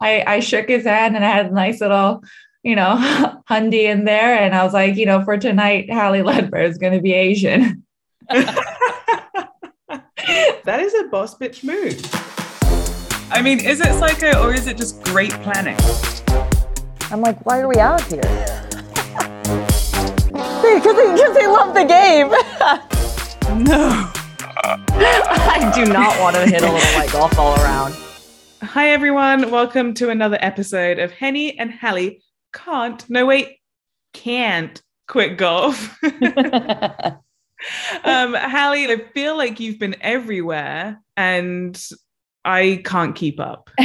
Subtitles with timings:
[0.00, 2.22] I, I shook his hand and I had a nice little,
[2.62, 2.96] you know,
[3.50, 4.38] hundy in there.
[4.38, 7.84] And I was like, you know, for tonight, Hally Leadbetter is going to be Asian.
[8.28, 9.50] that
[10.80, 12.00] is a boss bitch move.
[13.32, 15.76] I mean, is it psycho or is it just great planning?
[17.12, 18.20] I'm like, why are we out here?
[20.62, 22.30] Because they, because they love the game.
[23.64, 24.10] No.
[24.62, 27.94] I do not want to hit a little white golf all around.
[28.62, 29.50] Hi, everyone.
[29.50, 32.22] Welcome to another episode of Henni and Hally
[32.52, 33.56] Can't, no, wait,
[34.12, 35.96] can't quit golf.
[36.02, 36.12] um,
[38.34, 41.82] Hally, I feel like you've been everywhere and
[42.44, 43.70] I can't keep up.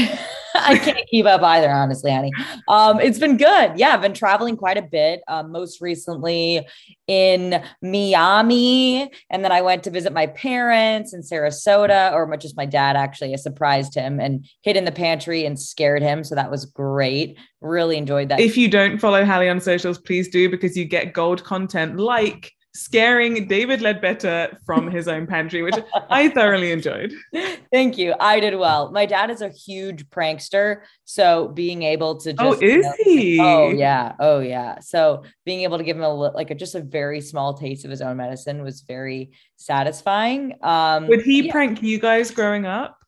[0.58, 2.32] I can't keep up either, honestly, honey.
[2.68, 3.74] Um, it's been good.
[3.78, 5.22] Yeah, I've been traveling quite a bit.
[5.28, 6.66] Um, most recently
[7.08, 12.66] in Miami, and then I went to visit my parents in Sarasota, or just my
[12.66, 12.96] dad.
[12.96, 16.66] Actually, I surprised him and hid in the pantry and scared him, so that was
[16.66, 17.38] great.
[17.62, 18.40] Really enjoyed that.
[18.40, 22.54] If you don't follow Hally on socials, please do because you get gold content like
[22.76, 25.76] scaring David Leadbetter from his own pantry, which
[26.10, 27.14] I thoroughly enjoyed.
[27.72, 28.14] Thank you.
[28.20, 28.92] I did well.
[28.92, 30.82] My dad is a huge prankster.
[31.06, 32.64] So being able to oh, just.
[32.64, 33.40] Oh, is you know, he?
[33.40, 34.14] Oh, yeah.
[34.20, 34.80] Oh, yeah.
[34.80, 37.92] So being able to give him a like a, just a very small taste of
[37.92, 40.58] his own medicine was very satisfying.
[40.62, 41.52] Um, Would he yeah.
[41.52, 43.00] prank you guys growing up?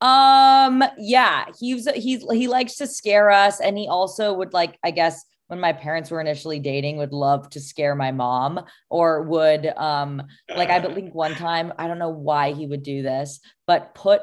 [0.00, 4.92] Um, yeah, he's he's he likes to scare us, and he also would like, I
[4.92, 9.66] guess, when my parents were initially dating would love to scare my mom or would
[9.76, 10.22] um
[10.56, 14.22] like I think one time I don't know why he would do this but put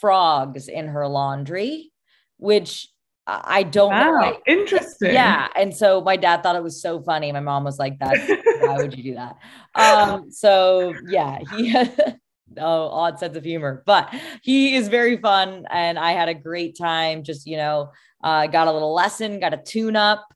[0.00, 1.90] frogs in her laundry
[2.36, 2.88] which
[3.30, 4.38] I don't wow, know.
[4.46, 5.12] Interesting.
[5.12, 5.48] Yeah.
[5.54, 7.30] And so my dad thought it was so funny.
[7.30, 8.26] My mom was like, That's
[8.62, 9.36] why would you do that?
[9.74, 11.76] Um, so yeah, he
[12.56, 14.12] oh, odd sense of humor, but
[14.42, 15.66] he is very fun.
[15.70, 17.22] And I had a great time.
[17.22, 17.92] Just, you know,
[18.24, 20.26] uh, got a little lesson, got a tune up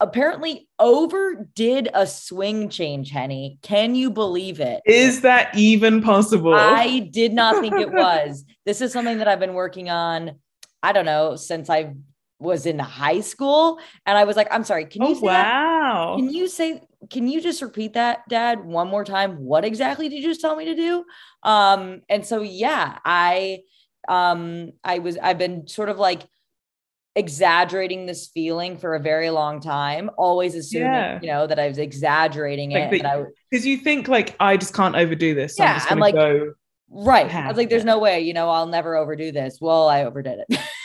[0.00, 3.58] apparently overdid a swing change, Henni.
[3.62, 4.80] Can you believe it?
[4.84, 6.54] Is that even possible?
[6.54, 8.44] I did not think it was.
[8.66, 10.32] this is something that I've been working on,
[10.82, 11.94] I don't know, since I
[12.40, 13.78] was in high school.
[14.06, 16.16] And I was like, I'm sorry, can you oh, wow.
[16.16, 16.22] That?
[16.22, 19.38] Can you say, can you just repeat that, Dad, one more time?
[19.38, 21.04] What exactly did you just tell me to do?
[21.42, 23.60] Um, and so yeah, I
[24.08, 26.22] um I was I've been sort of like
[27.18, 31.18] exaggerating this feeling for a very long time, always assuming, yeah.
[31.20, 33.26] you know, that I was exaggerating like it.
[33.50, 35.56] Because you think like I just can't overdo this.
[35.56, 36.54] So yeah, I'm, I'm like, go
[36.88, 37.34] right.
[37.34, 39.58] I was like, there's no way, you know, I'll never overdo this.
[39.60, 40.60] Well, I overdid it.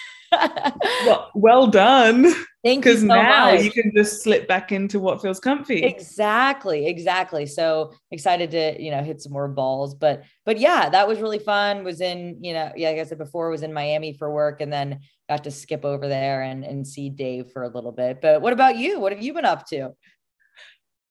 [1.05, 2.23] well, well done.
[2.63, 2.91] Thank you.
[2.91, 3.63] Because so now much.
[3.63, 5.83] you can just slip back into what feels comfy.
[5.83, 7.45] Exactly, exactly.
[7.45, 11.39] So excited to you know hit some more balls, but but yeah, that was really
[11.39, 11.83] fun.
[11.83, 14.71] Was in you know yeah, like I said before, was in Miami for work, and
[14.71, 18.21] then got to skip over there and and see Dave for a little bit.
[18.21, 18.99] But what about you?
[18.99, 19.91] What have you been up to?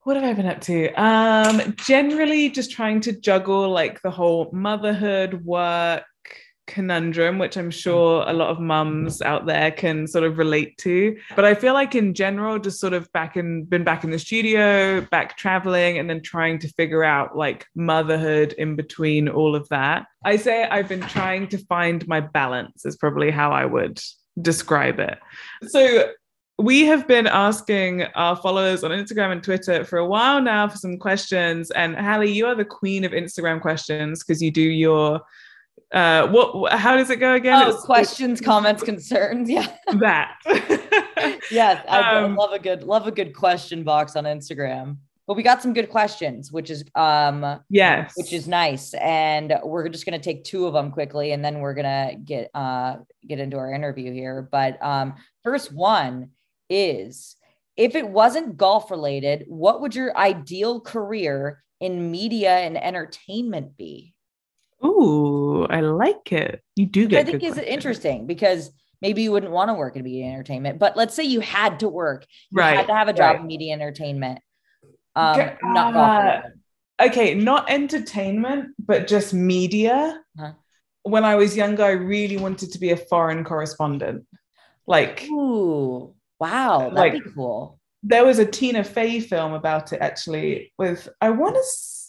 [0.05, 0.89] What have I been up to?
[1.01, 6.05] Um, generally just trying to juggle like the whole motherhood work
[6.67, 7.73] conundrum, which I'm mm.
[7.73, 11.17] sure a lot of mums out there can sort of relate to.
[11.35, 14.19] But I feel like in general, just sort of back in been back in the
[14.19, 19.69] studio, back traveling, and then trying to figure out like motherhood in between all of
[19.69, 20.07] that.
[20.25, 24.01] I say I've been trying to find my balance, is probably how I would
[24.41, 25.19] describe it.
[25.69, 26.13] So
[26.59, 30.77] we have been asking our followers on Instagram and Twitter for a while now for
[30.77, 31.71] some questions.
[31.73, 35.21] And Hally, you are the queen of Instagram questions because you do your
[35.93, 37.65] uh what how does it go again?
[37.67, 39.67] Oh, questions comments concerns yeah.
[40.01, 40.37] That.
[41.51, 44.97] Yes I um, love a good love a good question box on instagram.
[45.27, 48.13] But we got some good questions which is um yes.
[48.17, 48.95] which is nice.
[48.95, 52.17] And we're just going to take two of them quickly and then we're going to
[52.17, 52.97] get uh
[53.29, 54.49] get into our interview here.
[54.51, 56.31] But um first one
[56.71, 57.37] is
[57.77, 64.15] if it wasn't golf related what would your ideal career in media and entertainment be
[64.85, 66.63] Ooh, I like it.
[66.77, 67.21] You do get.
[67.21, 68.71] I think is interesting because
[69.01, 71.89] maybe you wouldn't want to work in media entertainment, but let's say you had to
[71.89, 72.77] work, you right?
[72.77, 73.41] Had to have a job right.
[73.41, 74.41] in media entertainment.
[75.15, 76.45] Um, uh, not
[77.03, 80.21] okay, not entertainment, but just media.
[80.39, 80.53] Huh?
[81.03, 84.25] When I was younger, I really wanted to be a foreign correspondent.
[84.87, 87.79] Like, ooh, wow, that'd like, be cool.
[88.05, 90.73] There was a Tina Fey film about it actually.
[90.79, 91.63] With I want to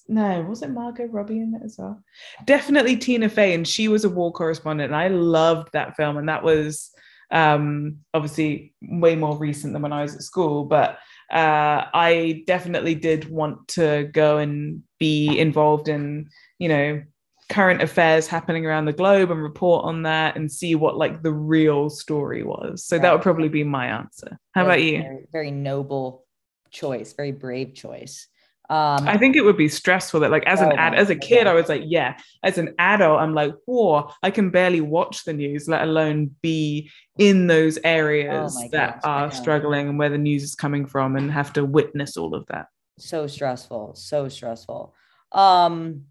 [0.07, 2.03] no, was it Margot Robbie in it as well?
[2.45, 6.17] Definitely Tina Fey, and she was a war correspondent, and I loved that film.
[6.17, 6.91] And that was
[7.31, 10.99] um, obviously way more recent than when I was at school, but
[11.31, 16.29] uh, I definitely did want to go and be involved in,
[16.59, 17.01] you know,
[17.49, 21.31] current affairs happening around the globe and report on that and see what like the
[21.31, 22.85] real story was.
[22.85, 23.01] So right.
[23.03, 24.39] that would probably be my answer.
[24.53, 25.01] How about you?
[25.01, 26.25] Very, very noble
[26.71, 28.27] choice, very brave choice.
[28.73, 31.15] Um, I think it would be stressful that like as oh an ad as a
[31.15, 32.17] kid, I was like, yeah.
[32.41, 36.89] As an adult, I'm like, whoa, I can barely watch the news, let alone be
[37.19, 41.15] in those areas oh that gosh, are struggling and where the news is coming from
[41.17, 42.65] and have to witness all of that.
[42.97, 44.95] So stressful, so stressful.
[45.31, 46.05] Um,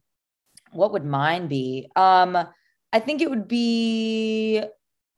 [0.70, 1.88] what would mine be?
[1.96, 2.38] Um,
[2.92, 4.62] I think it would be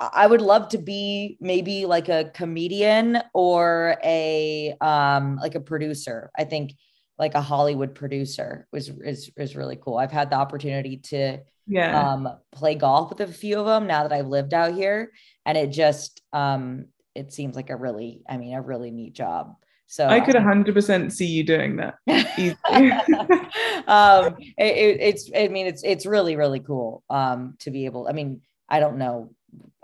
[0.00, 6.31] I would love to be maybe like a comedian or a um like a producer.
[6.38, 6.73] I think
[7.19, 9.99] like a Hollywood producer was is is really cool.
[9.99, 14.02] I've had the opportunity to yeah um play golf with a few of them now
[14.02, 15.12] that I've lived out here
[15.46, 19.55] and it just um it seems like a really I mean a really neat job.
[19.87, 21.94] So I could 100% see you doing that.
[23.87, 28.08] um it, it, it's I mean it's it's really really cool um to be able
[28.08, 29.31] I mean I don't know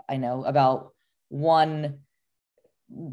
[0.09, 0.91] I know about
[1.29, 1.99] one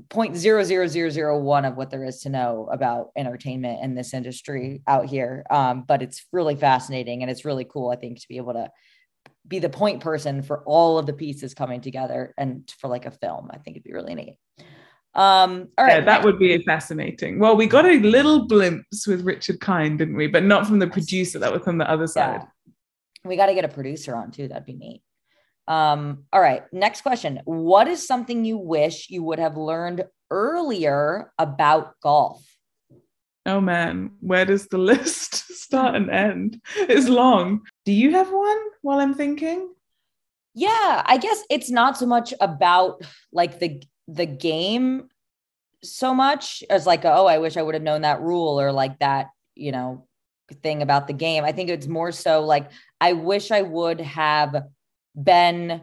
[0.09, 3.95] point zero zero zero zero one of what there is to know about entertainment in
[3.95, 5.45] this industry out here.
[5.51, 8.71] Um, but it's really fascinating and it's really cool, I think, to be able to
[9.47, 13.11] be the point person for all of the pieces coming together and for like a
[13.11, 13.49] film.
[13.51, 14.37] I think it'd be really neat.
[15.15, 15.99] Um, all right.
[15.99, 17.39] Yeah, that would be fascinating.
[17.39, 20.27] Well, we got a little glimpse with Richard Kind, didn't we?
[20.27, 22.43] But not from the producer, that was from the other side.
[22.43, 22.73] Yeah.
[23.25, 24.49] We got to get a producer on too.
[24.49, 25.03] That'd be neat.
[25.69, 27.43] Um, all right, next question.
[27.44, 32.43] What is something you wish you would have learned earlier about golf?
[33.44, 36.61] Oh man, where does the list start and end?
[36.76, 37.67] It's long.
[37.85, 39.70] Do you have one while I'm thinking?
[40.55, 45.09] Yeah, I guess it's not so much about like the the game
[45.85, 48.99] so much as like oh, I wish I would have known that rule or like
[49.00, 50.06] that, you know,
[50.62, 51.44] thing about the game.
[51.44, 52.71] I think it's more so like
[53.03, 54.64] I wish I would have
[55.23, 55.82] been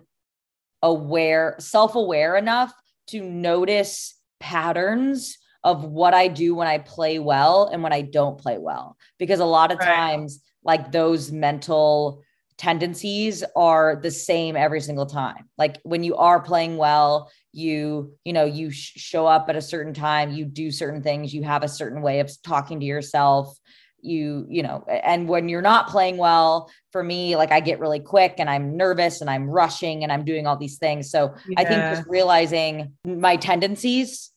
[0.82, 2.74] aware, self aware enough
[3.08, 8.38] to notice patterns of what I do when I play well and when I don't
[8.38, 8.98] play well.
[9.18, 9.88] Because a lot of right.
[9.88, 12.24] times, like those mental
[12.58, 15.50] tendencies are the same every single time.
[15.58, 19.62] Like when you are playing well, you, you know, you sh- show up at a
[19.62, 23.58] certain time, you do certain things, you have a certain way of talking to yourself
[24.06, 28.00] you you know and when you're not playing well for me like i get really
[28.00, 31.60] quick and i'm nervous and i'm rushing and i'm doing all these things so yeah.
[31.60, 34.32] i think just realizing my tendencies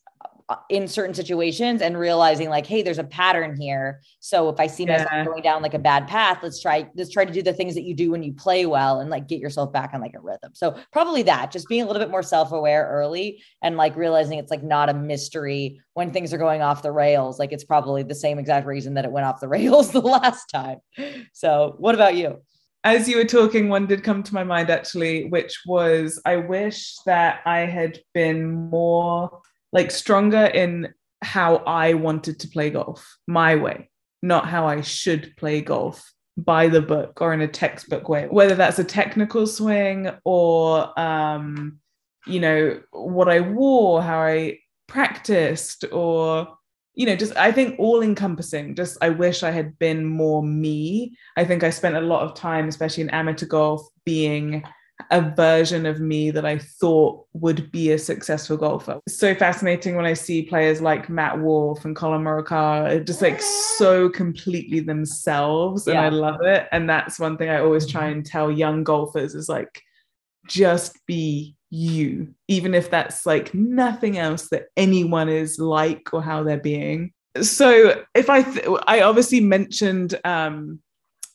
[0.50, 4.00] Uh, in certain situations and realizing like hey there's a pattern here.
[4.20, 5.24] So if i see myself yeah.
[5.26, 7.82] going down like a bad path let's try let's try to do the things that
[7.82, 10.52] you do when you play well and like get yourself back on like a rhythm.
[10.54, 14.50] So probably that just being a little bit more self-aware early and like realizing it's
[14.50, 17.38] like not a mystery when things are going off the rails.
[17.38, 20.46] Like it's probably the same exact reason that it went off the rails the last
[20.46, 20.78] time.
[21.34, 22.38] So what about you?
[22.84, 26.96] As you were talking, one did come to my mind actually, which was I wish
[27.04, 29.42] that I had been more
[29.72, 30.92] like stronger in
[31.22, 33.90] how I wanted to play golf my way,
[34.22, 38.54] not how I should play golf by the book or in a textbook way, whether
[38.54, 41.80] that's a technical swing or, um,
[42.26, 46.48] you know, what I wore, how I practiced, or,
[46.94, 48.74] you know, just I think all encompassing.
[48.74, 51.16] Just I wish I had been more me.
[51.36, 54.62] I think I spent a lot of time, especially in amateur golf, being
[55.10, 59.00] a version of me that I thought would be a successful golfer.
[59.06, 63.40] It's so fascinating when I see players like Matt Wolff and Collin Morikawa just like
[63.40, 66.06] so completely themselves and yeah.
[66.06, 66.68] I love it.
[66.72, 69.82] And that's one thing I always try and tell young golfers is like
[70.46, 76.42] just be you, even if that's like nothing else that anyone is like or how
[76.42, 77.12] they're being.
[77.40, 80.80] So if I th- I obviously mentioned um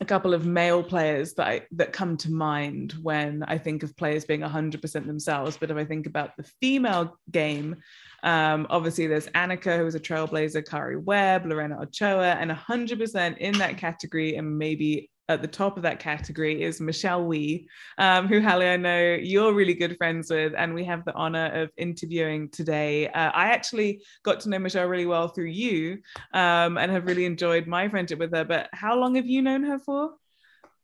[0.04, 3.96] a couple of male players that I, that come to mind when I think of
[3.96, 5.58] players being 100% themselves.
[5.58, 7.78] But if I think about the female game,
[8.22, 13.58] um, obviously there's Annika, who was a trailblazer, Karrie Webb, Lorena Ochoa, and 100% in
[13.60, 18.40] that category, and maybe at the top of that category is Michelle Wie, um, who
[18.40, 22.50] Hally, I know you're really good friends with, and we have the honor of interviewing
[22.50, 23.08] today.
[23.10, 26.00] Uh, I actually got to know Michelle really well through you,
[26.34, 28.44] um, and have really enjoyed my friendship with her.
[28.46, 30.12] But how long have you known her for?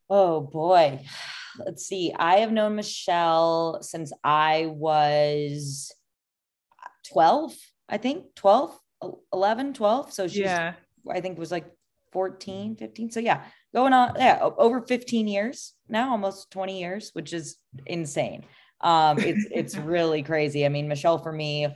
[0.10, 1.02] Oh boy,
[1.58, 2.14] let's see.
[2.18, 5.94] I have known Michelle since I was
[7.12, 7.56] 12,
[7.88, 8.78] I think 12,
[9.34, 10.14] 11, 12.
[10.14, 10.74] So she's, yeah.
[11.10, 11.66] I think it was like
[12.12, 13.12] 14, 15.
[13.12, 18.46] So yeah, going on yeah over 15 years now almost 20 years which is insane.
[18.82, 20.66] Um it's it's really crazy.
[20.66, 21.68] I mean michelle for me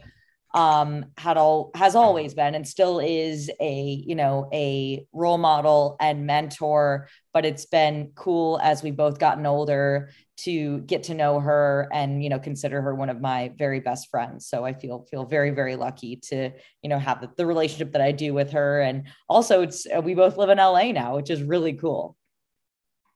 [0.54, 5.96] um, had all has always been and still is a you know a role model
[6.00, 7.08] and mentor.
[7.34, 12.24] But it's been cool as we've both gotten older to get to know her and
[12.24, 15.52] you know consider her one of my very best friends so i feel feel very
[15.52, 16.50] very lucky to
[16.82, 20.02] you know have the, the relationship that i do with her and also it's uh,
[20.02, 22.18] we both live in la now which is really cool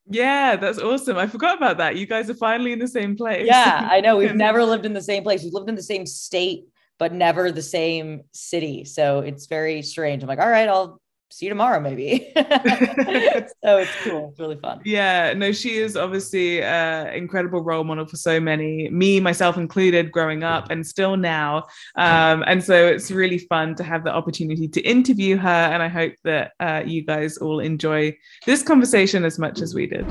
[0.09, 1.17] yeah, that's awesome.
[1.17, 1.97] I forgot about that.
[1.97, 3.45] You guys are finally in the same place.
[3.45, 4.17] Yeah, I know.
[4.17, 5.43] We've never lived in the same place.
[5.43, 6.65] We've lived in the same state,
[6.99, 8.85] but never the same city.
[8.85, 10.23] So it's very strange.
[10.23, 12.33] I'm like, all right, I'll see you tomorrow maybe.
[13.63, 14.29] So it's cool.
[14.29, 14.81] It's really fun.
[14.85, 20.11] Yeah no she is obviously an incredible role model for so many me myself included
[20.11, 21.65] growing up and still now.
[21.95, 25.87] Um, and so it's really fun to have the opportunity to interview her and i
[25.87, 30.05] hope that uh, you guys all enjoy this conversation as much as we did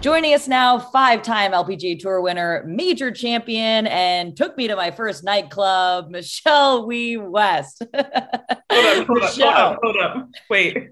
[0.00, 5.22] joining us now five-time lpga tour winner major champion and took me to my first
[5.24, 10.28] nightclub michelle wie west hold up hold up hold up, hold up.
[10.48, 10.88] Wait,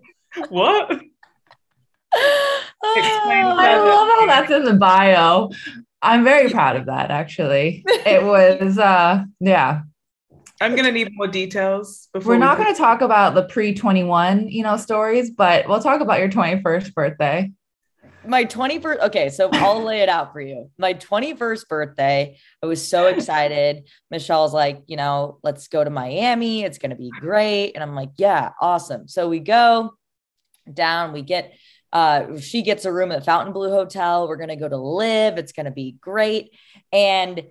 [0.50, 1.00] what?
[2.14, 5.50] I love how that's in the bio.
[6.00, 7.84] I'm very proud of that actually.
[7.88, 9.82] It was uh yeah.
[10.60, 14.62] I'm gonna need more details before we're not we- gonna talk about the pre-21, you
[14.62, 17.52] know, stories, but we'll talk about your 21st birthday.
[18.26, 20.70] My 21st, okay, so I'll lay it out for you.
[20.76, 23.88] My 21st birthday, I was so excited.
[24.10, 26.64] Michelle's like, you know, let's go to Miami.
[26.64, 27.72] It's gonna be great.
[27.72, 29.08] And I'm like, yeah, awesome.
[29.08, 29.92] So we go
[30.72, 31.54] down, we get
[31.92, 34.28] uh, she gets a room at Fontainebleau Hotel.
[34.28, 35.38] We're going to go to LIV.
[35.38, 36.50] It's going to be great.
[36.92, 37.42] And,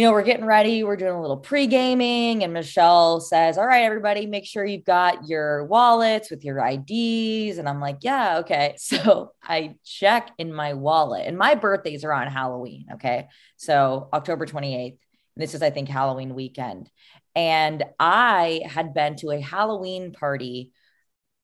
[0.00, 0.82] you know, we're getting ready.
[0.82, 2.42] We're doing a little pre gaming.
[2.42, 7.58] And Michelle says, All right, everybody, make sure you've got your wallets with your IDs.
[7.58, 8.76] And I'm like, Yeah, okay.
[8.78, 12.86] So I check in my wallet, and my birthdays are on Halloween.
[12.94, 13.28] Okay.
[13.58, 14.96] So October 28th.
[15.36, 16.90] This is, I think, Halloween weekend.
[17.36, 20.72] And I had been to a Halloween party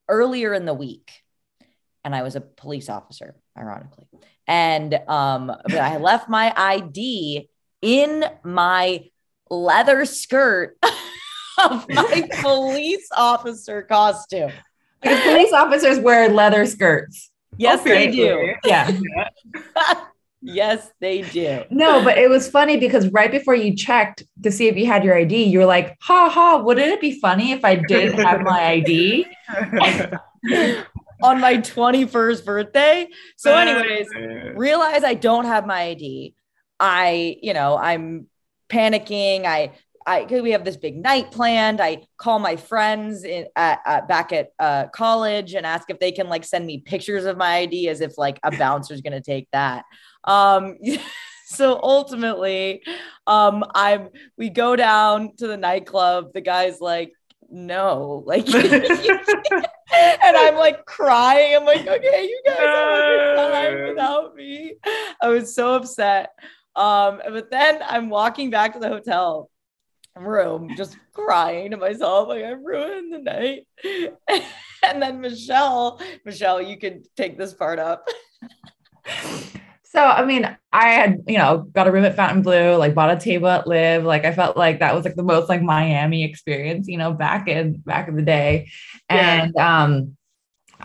[0.08, 1.12] earlier in the week
[2.04, 4.06] and I was a police officer, ironically.
[4.46, 7.50] And um, but I left my ID
[7.86, 9.08] in my
[9.48, 10.76] leather skirt
[11.64, 14.50] of my police officer costume.
[15.00, 17.30] Because police officers wear leather skirts.
[17.58, 18.06] Yes, okay.
[18.06, 18.54] they do.
[18.64, 18.90] Yeah.
[20.42, 21.62] yes, they do.
[21.70, 25.04] No, but it was funny because right before you checked to see if you had
[25.04, 28.40] your ID, you were like, ha ha, wouldn't it be funny if I didn't have
[28.40, 29.26] my ID?
[31.22, 33.08] on my 21st birthday.
[33.36, 34.08] So, uh, anyways,
[34.56, 36.34] realize I don't have my ID.
[36.78, 38.26] I, you know, I'm
[38.68, 39.45] panicking.
[39.45, 39.73] I,
[40.06, 41.80] I, we have this big night planned.
[41.80, 46.12] I call my friends in, at, at, back at uh, college and ask if they
[46.12, 49.21] can like send me pictures of my ID as if like a bouncer's going to
[49.21, 49.85] take that.
[50.25, 50.76] Um,
[51.47, 52.83] so ultimately,
[53.26, 56.33] um, I'm, we go down to the nightclub.
[56.33, 57.12] The guy's like,
[57.50, 61.54] no, like, and I'm like crying.
[61.54, 64.75] I'm like, okay, you guys have a good time without me.
[65.21, 66.30] I was so upset.
[66.76, 69.50] Um, but then I'm walking back to the hotel
[70.16, 73.66] room, just crying to myself, like I ruined the night.
[74.83, 78.09] and then Michelle, Michelle, you can take this part up.
[79.85, 83.18] So, I mean, I had, you know, got a room at Fontainebleau, like bought a
[83.18, 84.04] table at LIV.
[84.04, 87.49] Like I felt like that was like the most like Miami experience, you know, back
[87.49, 88.71] in back in the day.
[89.09, 89.45] Yeah.
[89.45, 90.16] And um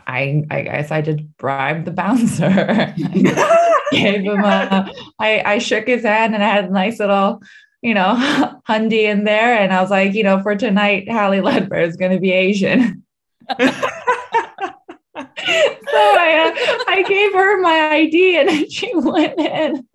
[0.08, 2.96] I I guess I just bribed the bouncer.
[3.98, 7.42] gave him a I, I shook his hand and I had a nice little,
[7.82, 8.16] you know,
[8.68, 9.58] hundy in there.
[9.58, 13.04] And I was like, you know, for tonight, Hally Leadbetter is gonna be Asian.
[13.50, 13.68] so
[15.18, 19.88] I, uh, I gave her my ID and she went in.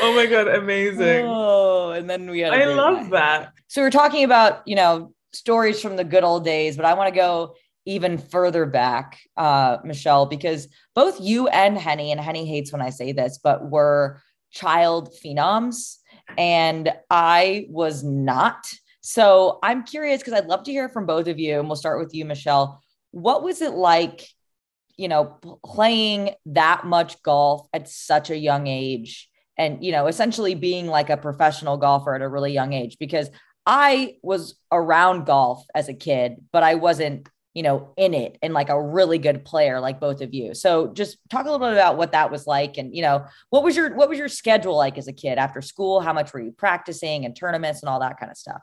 [0.00, 1.26] Oh my god, amazing!
[1.26, 2.54] Oh, and then we had.
[2.54, 3.10] I love night.
[3.10, 3.52] that.
[3.66, 7.12] So we're talking about you know stories from the good old days, but I want
[7.12, 7.54] to go
[7.88, 12.90] even further back, uh, Michelle, because both you and Henni, and Henni hates when I
[12.90, 15.96] say this, but were child phenoms,
[16.36, 18.66] and I was not.
[19.00, 21.98] So I'm curious because I'd love to hear from both of you, and we'll start
[21.98, 22.80] with you, Michelle
[23.10, 24.26] what was it like,
[24.96, 30.54] you know, playing that much golf at such a young age and, you know, essentially
[30.54, 32.96] being like a professional golfer at a really young age?
[32.98, 33.30] Because
[33.64, 37.28] I was around golf as a kid, but I wasn't,
[37.58, 40.54] you know, in it and like a really good player like both of you.
[40.54, 43.64] So just talk a little bit about what that was like and, you know, what
[43.64, 46.00] was your what was your schedule like as a kid after school?
[46.00, 48.62] How much were you practicing and tournaments and all that kind of stuff?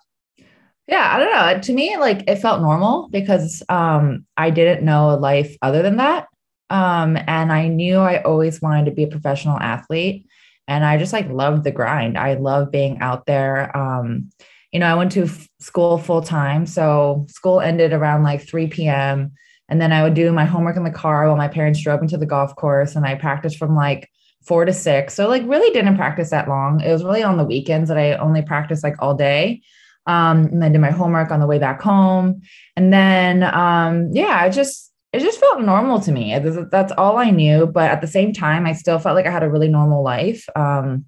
[0.88, 1.60] Yeah, I don't know.
[1.60, 5.98] To me, like it felt normal because um, I didn't know a life other than
[5.98, 6.28] that.
[6.70, 10.25] Um, and I knew I always wanted to be a professional athlete.
[10.70, 12.18] And I just like loved the grind.
[12.18, 13.75] I love being out there.
[13.75, 14.30] Um,
[14.75, 16.65] you know, I went to f- school full time.
[16.65, 19.32] So school ended around like 3 p.m.
[19.70, 22.17] And then I would do my homework in the car while my parents drove into
[22.17, 22.94] the golf course.
[22.94, 24.10] And I practiced from like
[24.46, 25.13] four to six.
[25.13, 26.82] So like really didn't practice that long.
[26.82, 29.62] It was really on the weekends that I only practiced like all day.
[30.08, 32.41] Um, and then did my homework on the way back home.
[32.75, 36.38] And then um, yeah, I just it just felt normal to me.
[36.70, 37.65] That's all I knew.
[37.65, 40.46] But at the same time, I still felt like I had a really normal life.
[40.53, 41.05] Um,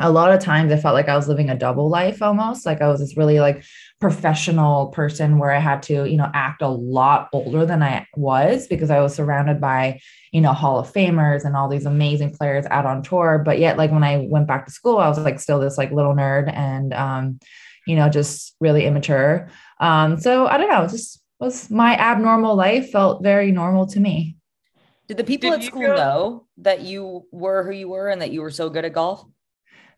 [0.00, 2.66] a lot of times I felt like I was living a double life almost.
[2.66, 3.64] Like I was this really like
[4.00, 8.66] professional person where I had to, you know, act a lot older than I was
[8.66, 10.00] because I was surrounded by,
[10.32, 13.42] you know, Hall of Famers and all these amazing players out on tour.
[13.44, 15.92] But yet, like when I went back to school, I was like still this like
[15.92, 17.38] little nerd and um,
[17.86, 19.48] you know, just really immature.
[19.80, 24.36] Um, so I don't know, just was my abnormal life felt very normal to me.
[25.06, 28.22] Did the people Did at school feel- know that you were who you were and
[28.22, 29.24] that you were so good at golf?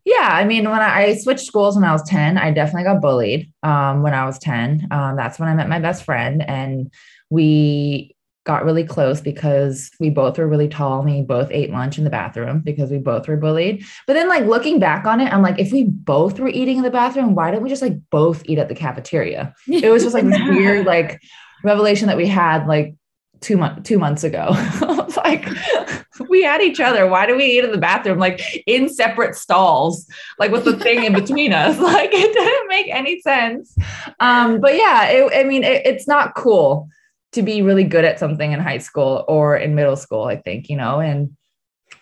[0.06, 3.02] Yeah, I mean, when I, I, switched schools when I was 10, I definitely got
[3.02, 4.86] bullied um, when I was 10.
[4.92, 6.92] Um, that's when I met my best friend, and
[7.28, 11.00] we got really close because we both were really tall.
[11.00, 13.84] and We both ate lunch in the bathroom because we both were bullied.
[14.06, 16.84] But then, like, looking back on it, I'm like, if we both were eating in
[16.84, 19.52] the bathroom, why didn't we just like both eat at the cafeteria?
[19.66, 21.20] It was just like this weird, like,
[21.64, 22.94] revelation that we had like
[23.40, 24.50] two months two months ago.
[25.28, 25.49] like
[26.28, 27.06] we had each other.
[27.06, 30.06] Why do we eat in the bathroom like in separate stalls,
[30.38, 31.78] like with the thing in between us?
[31.87, 33.76] Like it didn't make any sense.
[34.18, 36.88] Um, but yeah, it, I mean, it, it's not cool
[37.33, 40.25] to be really good at something in high school or in middle school.
[40.25, 41.37] I think you know, and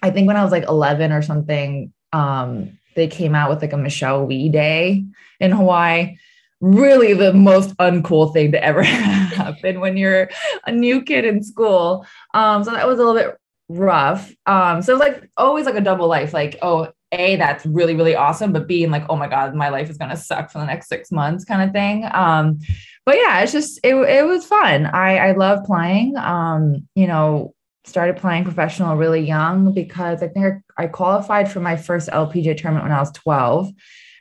[0.02, 3.72] I think when I was like 11 or something, um, they came out with like
[3.72, 5.04] a Michelle Wie Day
[5.38, 6.16] in Hawaii
[6.64, 10.30] really the most uncool thing to ever happen when you're
[10.66, 12.06] a new kid in school.
[12.32, 13.36] Um, so that was a little bit
[13.68, 14.32] rough.
[14.46, 18.52] Um, so like always like a double life, like, oh, A, that's really, really awesome,
[18.52, 21.12] but being like, oh my God, my life is gonna suck for the next six
[21.12, 22.08] months kind of thing.
[22.10, 22.60] Um,
[23.04, 24.86] but yeah, it's just it, it was fun.
[24.86, 26.16] I I love playing.
[26.16, 27.54] Um, you know,
[27.84, 32.84] started playing professional really young because I think I qualified for my first LPGA tournament
[32.84, 33.70] when I was 12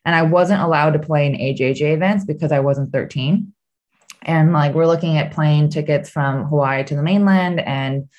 [0.06, 3.54] and I wasn't allowed to play in AJGA events because I wasn't 13.
[4.24, 8.10] And like we're looking at plane tickets from Hawaii to the mainland and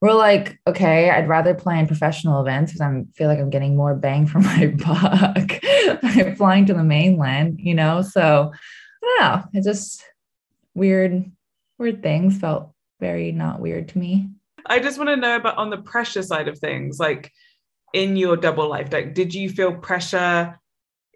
[0.00, 3.76] we're like, okay, I'd rather play in professional events because I feel like I'm getting
[3.76, 8.02] more bang for my buck flying to the mainland, you know?
[8.02, 8.52] So
[9.02, 9.44] I don't know.
[9.58, 10.04] It just
[10.74, 11.30] weird,
[11.78, 14.28] weird things felt very not weird to me.
[14.66, 17.32] I just want to know about on the pressure side of things, like
[17.92, 20.58] in your double life, like did you feel pressure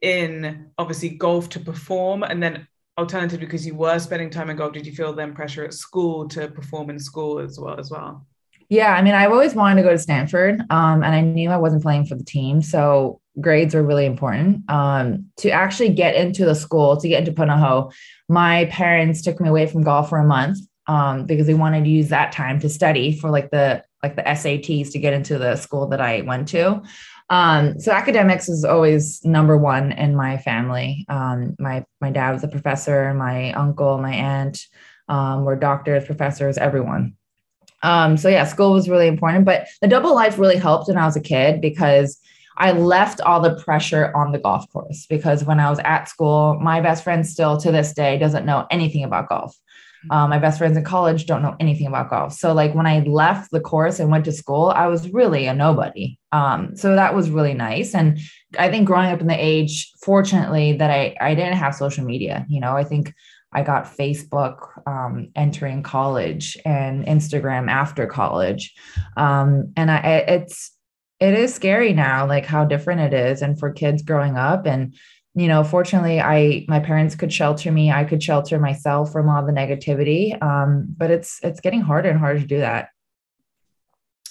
[0.03, 2.67] in obviously golf to perform and then
[2.99, 6.29] alternatively because you were spending time in golf did you feel then pressure at school
[6.29, 8.27] to perform in school as well as well?
[8.69, 11.57] Yeah i mean i've always wanted to go to stanford um, and i knew i
[11.57, 14.69] wasn't playing for the team so grades were really important.
[14.71, 17.93] Um, to actually get into the school to get into punahou
[18.29, 21.91] my parents took me away from golf for a month um, because they wanted to
[21.91, 25.57] use that time to study for like the like the SATs to get into the
[25.57, 26.83] school that I went to.
[27.29, 31.07] Um, so academics is always number one in my family.
[31.09, 34.67] Um, my my dad was a professor, my uncle, my aunt
[35.09, 37.15] um, were doctors, professors, everyone.
[37.83, 39.45] Um, so yeah, school was really important.
[39.45, 42.19] But the double life really helped when I was a kid because
[42.57, 46.59] I left all the pressure on the golf course because when I was at school,
[46.61, 49.57] my best friend still to this day doesn't know anything about golf.
[50.09, 52.33] Um, my best friends in college don't know anything about golf.
[52.33, 55.55] So, like when I left the course and went to school, I was really a
[55.55, 56.19] nobody.
[56.33, 57.95] Um, so that was really nice.
[57.95, 58.19] And
[58.59, 62.47] I think growing up in the age, fortunately, that I I didn't have social media.
[62.49, 63.13] You know, I think
[63.53, 68.73] I got Facebook um, entering college and Instagram after college,
[69.17, 70.73] um, and I it's
[71.19, 74.95] it is scary now, like how different it is, and for kids growing up and
[75.35, 79.45] you know fortunately i my parents could shelter me i could shelter myself from all
[79.45, 82.89] the negativity um, but it's it's getting harder and harder to do that.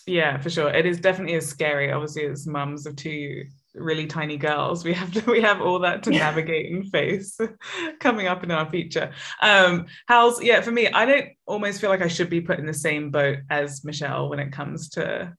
[0.06, 0.70] Yeah for sure.
[0.70, 1.92] It is definitely as scary.
[1.92, 6.02] Obviously as mums of two really tiny girls we have to we have all that
[6.04, 7.40] to navigate and face
[8.00, 9.12] coming up in our future.
[9.42, 12.66] Um how's yeah for me i don't almost feel like i should be put in
[12.66, 15.34] the same boat as michelle when it comes to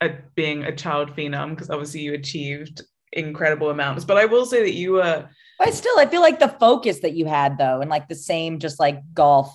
[0.00, 2.82] a, being a child phenom because obviously you achieved
[3.16, 4.04] incredible amounts.
[4.04, 5.28] But I will say that you were.
[5.58, 8.58] But still, I feel like the focus that you had though, and like the same,
[8.58, 9.54] just like golf.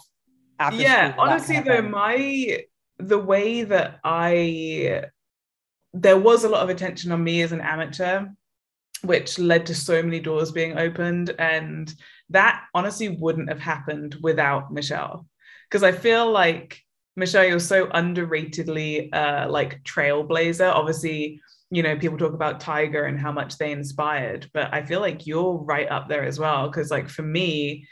[0.74, 2.63] yeah, honestly, kind of though, my
[2.97, 5.06] the way that I
[5.93, 8.28] there was a lot of attention on me as an amateur,
[9.04, 11.93] which led to so many doors being opened, and
[12.30, 15.28] that honestly wouldn't have happened without Michelle,
[15.69, 16.82] because I feel like
[17.15, 20.71] Michelle, you're so underratedly uh, like trailblazer.
[20.74, 21.41] Obviously,
[21.72, 25.26] you know, people talk about tiger and how much they inspired, but I feel like
[25.26, 26.70] you're right up there as well.
[26.70, 27.88] Cause like for me,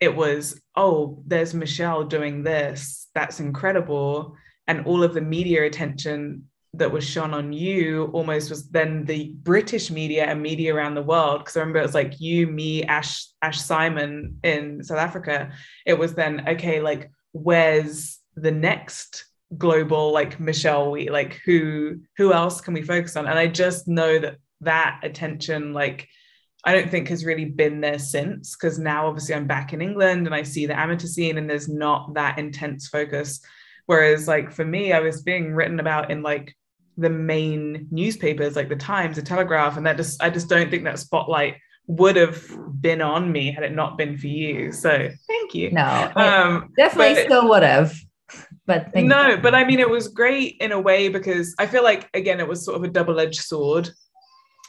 [0.00, 3.08] it was, oh, there's Michelle doing this.
[3.14, 4.36] That's incredible.
[4.68, 9.32] And all of the media attention that was shone on you almost was then the
[9.42, 11.40] British media and media around the world.
[11.40, 15.50] Because I remember it was like you, me, Ash, Ash Simon in South Africa.
[15.86, 19.24] It was then okay, like where's the next
[19.56, 23.26] global like Michelle we like who who else can we focus on?
[23.26, 26.08] And I just know that that attention like
[26.64, 30.26] I don't think has really been there since because now obviously I'm back in England
[30.26, 33.40] and I see the amateur scene and there's not that intense focus.
[33.86, 36.54] Whereas like for me, I was being written about in like
[36.96, 40.84] the main newspapers like the Times, the Telegraph, and that just I just don't think
[40.84, 41.56] that spotlight
[41.86, 42.44] would have
[42.80, 44.72] been on me had it not been for you.
[44.72, 45.70] So thank you.
[45.70, 47.94] No, um, definitely still would have.
[48.68, 49.36] But no, you.
[49.38, 52.46] but I mean, it was great in a way because I feel like again, it
[52.46, 53.88] was sort of a double-edged sword.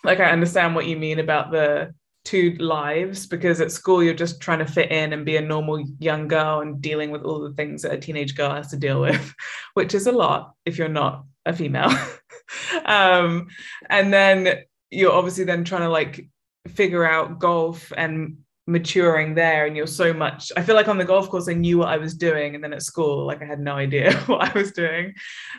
[0.05, 4.39] Like I understand what you mean about the two lives because at school you're just
[4.39, 7.53] trying to fit in and be a normal young girl and dealing with all the
[7.55, 9.33] things that a teenage girl has to deal with,
[9.73, 11.91] which is a lot if you're not a female.
[12.85, 13.47] um,
[13.89, 16.25] and then you're obviously then trying to like
[16.69, 18.37] figure out golf and
[18.69, 21.77] maturing there and you're so much i feel like on the golf course i knew
[21.77, 24.57] what i was doing and then at school like i had no idea what i
[24.57, 25.13] was doing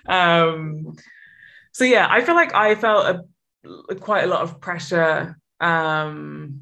[0.09, 0.95] um
[1.73, 3.25] so yeah i feel like i felt
[3.65, 6.61] a, quite a lot of pressure um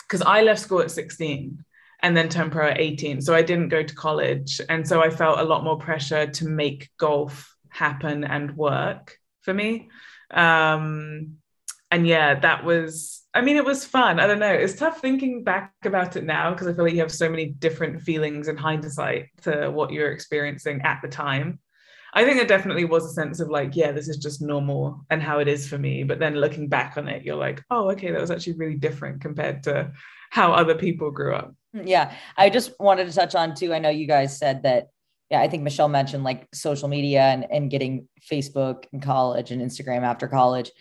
[0.00, 1.64] because i left school at 16
[2.00, 5.10] and then turned pro at 18 so i didn't go to college and so i
[5.10, 9.88] felt a lot more pressure to make golf happen and work for me.
[10.30, 11.38] Um,
[11.90, 14.18] and yeah, that was, I mean, it was fun.
[14.18, 14.52] I don't know.
[14.52, 17.46] It's tough thinking back about it now because I feel like you have so many
[17.46, 21.60] different feelings in hindsight to what you're experiencing at the time.
[22.14, 25.22] I think there definitely was a sense of like, yeah, this is just normal and
[25.22, 26.02] how it is for me.
[26.02, 29.20] But then looking back on it, you're like, oh, okay, that was actually really different
[29.20, 29.92] compared to
[30.30, 31.54] how other people grew up.
[31.76, 32.16] Mm, yeah.
[32.36, 33.72] I just wanted to touch on too.
[33.72, 34.88] I know you guys said that
[35.30, 39.62] yeah, I think Michelle mentioned like social media and, and getting Facebook in college and
[39.62, 40.72] Instagram after college.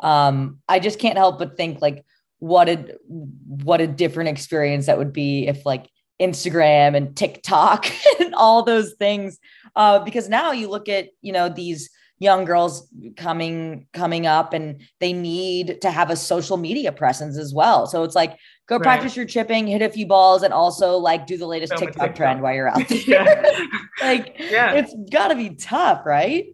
[0.00, 2.04] Um, I just can't help but think like
[2.38, 5.88] what a what a different experience that would be if like
[6.20, 7.86] Instagram and TikTok
[8.20, 9.38] and all those things.
[9.74, 14.80] Uh, because now you look at you know these young girls coming coming up and
[15.00, 17.86] they need to have a social media presence as well.
[17.86, 18.82] So it's like go right.
[18.82, 22.14] practice your chipping, hit a few balls, and also like do the latest TikTok, TikTok,
[22.14, 22.98] trend while you're out there.
[22.98, 23.66] yeah.
[24.00, 24.72] like yeah.
[24.74, 26.46] it's gotta be tough, right?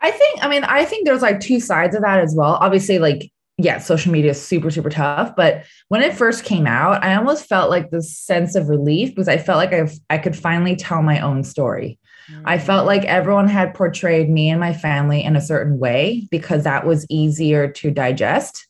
[0.00, 2.58] I think, I mean, I think there's like two sides of that as well.
[2.60, 5.36] Obviously, like, yeah, social media is super, super tough.
[5.36, 9.28] But when it first came out, I almost felt like this sense of relief because
[9.28, 11.98] I felt like I I could finally tell my own story.
[12.44, 16.64] I felt like everyone had portrayed me and my family in a certain way because
[16.64, 18.68] that was easier to digest.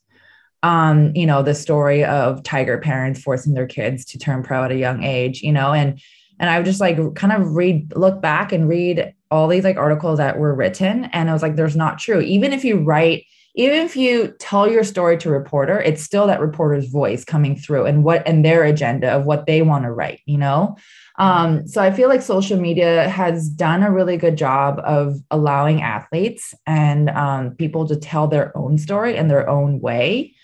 [0.62, 4.72] Um, you know, the story of tiger parents forcing their kids to turn pro at
[4.72, 6.00] a young age, you know, and
[6.38, 9.76] and I would just like kind of read, look back and read all these like
[9.76, 11.04] articles that were written.
[11.06, 12.20] And I was like, there's not true.
[12.20, 16.26] Even if you write, even if you tell your story to a reporter, it's still
[16.26, 19.92] that reporter's voice coming through and what and their agenda of what they want to
[19.92, 20.76] write, you know?
[21.18, 25.82] Um, so I feel like social media has done a really good job of allowing
[25.82, 30.34] athletes and um, people to tell their own story in their own way.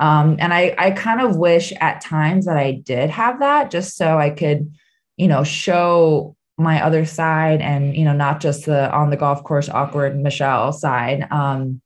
[0.00, 3.96] Um, and I, I kind of wish at times that I did have that just
[3.96, 4.74] so I could,
[5.16, 9.42] you know, show my other side and, you know, not just the on the golf
[9.42, 11.26] course awkward Michelle side.
[11.30, 11.80] Um,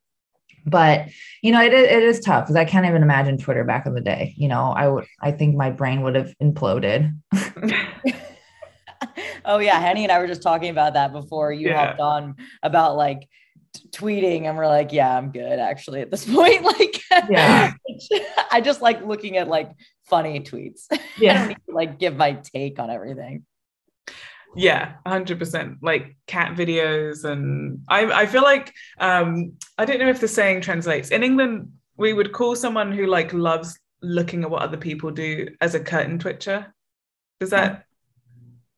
[0.69, 1.09] but
[1.43, 4.01] you know, it, it is tough because I can't even imagine Twitter back in the
[4.01, 4.35] day.
[4.37, 7.17] You know, I would, I think my brain would have imploded.
[9.45, 11.87] oh yeah, Henni and I were just talking about that before you yeah.
[11.87, 13.29] hopped on about like
[13.73, 16.63] t- tweeting, and we're like, yeah, I'm good actually at this point.
[16.63, 17.01] Like,
[17.31, 17.73] yeah,
[18.51, 19.71] I just like looking at like
[20.07, 20.87] funny tweets.
[21.19, 23.45] Yeah, I don't need to like give my take on everything.
[24.57, 25.79] Yeah, 100%.
[25.83, 27.25] Like cat videos.
[27.25, 31.11] And I, I feel like, um, I don't know if the saying translates.
[31.11, 35.49] In England, we would call someone who like loves looking at what other people do
[35.61, 36.73] as a curtain twitcher.
[37.41, 37.85] Does that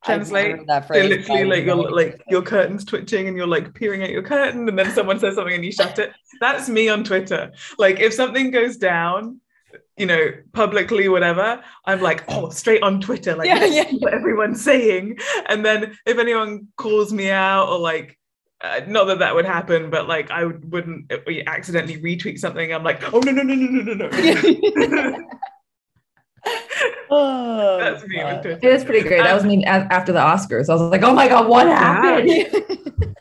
[0.04, 4.02] translate that phrase, they literally like your like your curtains twitching and you're like peering
[4.02, 7.04] at your curtain and then someone says something and you shut it that's me on
[7.04, 9.38] twitter like if something goes down
[10.00, 13.90] you know publicly whatever i'm like oh straight on twitter like yeah, yeah.
[13.98, 18.16] what everyone's saying and then if anyone calls me out or like
[18.62, 21.10] uh, not that that would happen, but like I wouldn't
[21.46, 22.74] accidentally retweet something.
[22.74, 25.28] I'm like, oh no no no no no no no.
[27.10, 28.20] oh, That's me.
[28.20, 29.22] It was pretty great.
[29.22, 30.68] That was me after the Oscars.
[30.68, 32.30] I was like, oh my God, what happened?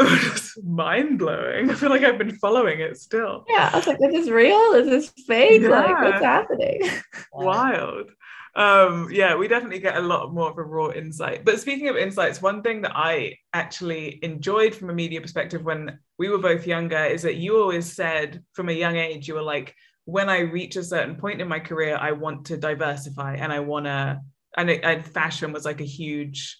[0.64, 1.70] mind blowing.
[1.70, 3.44] I feel like I've been following it still.
[3.48, 4.72] Yeah, I was like, is this real?
[4.74, 5.62] Is this fake?
[5.62, 5.68] Yeah.
[5.68, 6.80] Like, what's happening?
[7.32, 8.10] Wild.
[8.56, 11.44] Um, yeah, we definitely get a lot more of a raw insight.
[11.44, 15.98] But speaking of insights, one thing that I actually enjoyed from a media perspective when
[16.18, 19.42] we were both younger is that you always said from a young age, you were
[19.42, 23.52] like, when I reach a certain point in my career, I want to diversify and
[23.52, 24.20] I want to,
[24.56, 26.58] and, and fashion was like a huge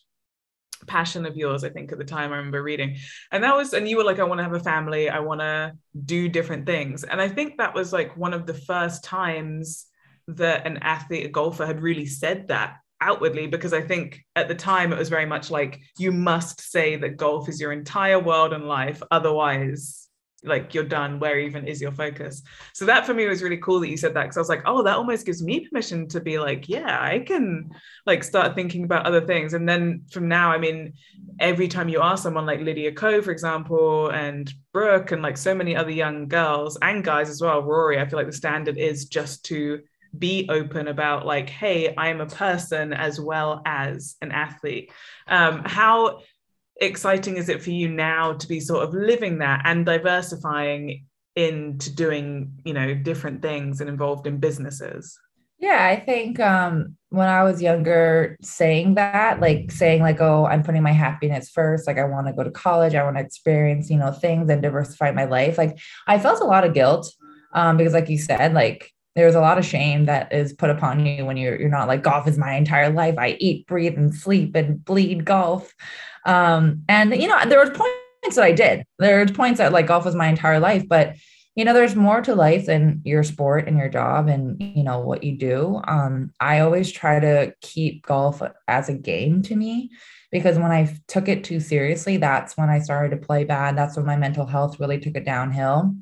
[0.86, 2.96] passion of yours, I think at the time I remember reading.
[3.32, 5.40] And that was, and you were like, I want to have a family, I want
[5.40, 5.72] to
[6.04, 7.04] do different things.
[7.04, 9.86] And I think that was like one of the first times
[10.28, 14.54] that an athlete, a golfer had really said that outwardly because I think at the
[14.54, 18.52] time it was very much like you must say that golf is your entire world
[18.52, 20.09] and life, otherwise
[20.44, 22.42] like you're done where even is your focus?
[22.72, 24.62] So that for me was really cool that you said that because i was like
[24.66, 27.70] oh that almost gives me permission to be like yeah i can
[28.06, 29.54] like start thinking about other things.
[29.54, 30.94] And then from now i mean
[31.38, 35.54] every time you ask someone like lydia ko for example and brooke and like so
[35.54, 39.06] many other young girls and guys as well rory i feel like the standard is
[39.06, 39.80] just to
[40.18, 44.92] be open about like hey i'm a person as well as an athlete.
[45.26, 46.20] Um, how
[46.80, 51.04] exciting is it for you now to be sort of living that and diversifying
[51.36, 55.18] into doing you know different things and involved in businesses?
[55.58, 60.62] Yeah i think um when i was younger saying that like saying like oh i'm
[60.62, 63.90] putting my happiness first like i want to go to college i want to experience
[63.90, 67.12] you know things and diversify my life like i felt a lot of guilt
[67.52, 71.04] um because like you said like there's a lot of shame that is put upon
[71.04, 74.14] you when you're you're not like golf is my entire life i eat breathe and
[74.14, 75.74] sleep and bleed golf
[76.24, 78.84] um, and you know, there were points that I did.
[78.98, 81.16] There were points that like golf was my entire life, but
[81.56, 85.00] you know, there's more to life than your sport and your job and you know
[85.00, 85.80] what you do.
[85.86, 89.90] Um, I always try to keep golf as a game to me
[90.30, 93.76] because when I took it too seriously, that's when I started to play bad.
[93.76, 95.94] That's when my mental health really took it downhill.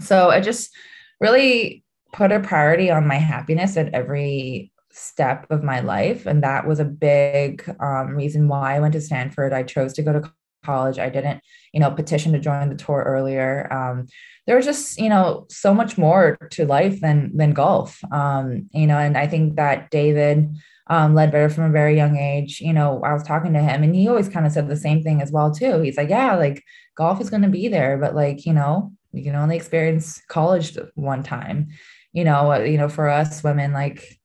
[0.00, 0.74] So I just
[1.20, 1.81] really
[2.12, 6.26] put a priority on my happiness at every step of my life.
[6.26, 9.52] And that was a big um, reason why I went to Stanford.
[9.52, 10.32] I chose to go to
[10.64, 10.98] college.
[10.98, 11.40] I didn't,
[11.72, 13.72] you know, petition to join the tour earlier.
[13.72, 14.06] Um,
[14.46, 18.00] there was just, you know, so much more to life than than golf.
[18.12, 20.54] Um, you know, and I think that David
[20.88, 23.94] um, better from a very young age, you know, I was talking to him and
[23.94, 25.80] he always kind of said the same thing as well too.
[25.80, 26.62] He's like, yeah, like
[26.96, 30.76] golf is going to be there, but like, you know, you can only experience college
[30.94, 31.68] one time.
[32.12, 34.18] You know, uh, you know, for us women, like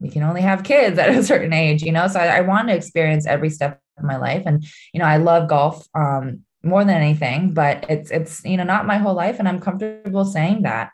[0.00, 2.08] we can only have kids at a certain age, you know?
[2.08, 4.42] So I, I want to experience every step of my life.
[4.46, 8.64] And, you know, I love golf um, more than anything, but it's, it's, you know,
[8.64, 9.38] not my whole life.
[9.38, 10.90] And I'm comfortable saying that.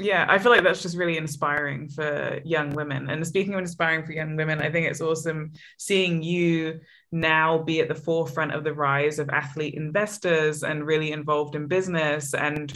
[0.00, 3.10] Yeah, I feel like that's just really inspiring for young women.
[3.10, 6.78] And speaking of inspiring for young women, I think it's awesome seeing you
[7.10, 11.66] now be at the forefront of the rise of athlete investors and really involved in
[11.66, 12.72] business and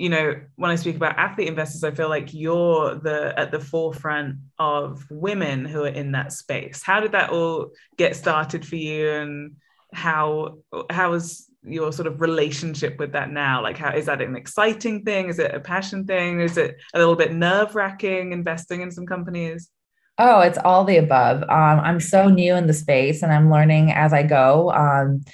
[0.00, 3.60] you know when i speak about athlete investors i feel like you're the at the
[3.60, 6.82] forefront of women who are in that space.
[6.82, 9.56] How did that all get started for you and
[9.92, 10.58] how
[10.90, 13.62] how is your sort of relationship with that now?
[13.62, 15.28] Like how is that an exciting thing?
[15.28, 16.40] Is it a passion thing?
[16.40, 19.70] Is it a little bit nerve wracking investing in some companies?
[20.18, 21.42] Oh it's all the above.
[21.44, 24.70] Um, i'm so new in the space and i'm learning as i go.
[24.72, 25.24] Um,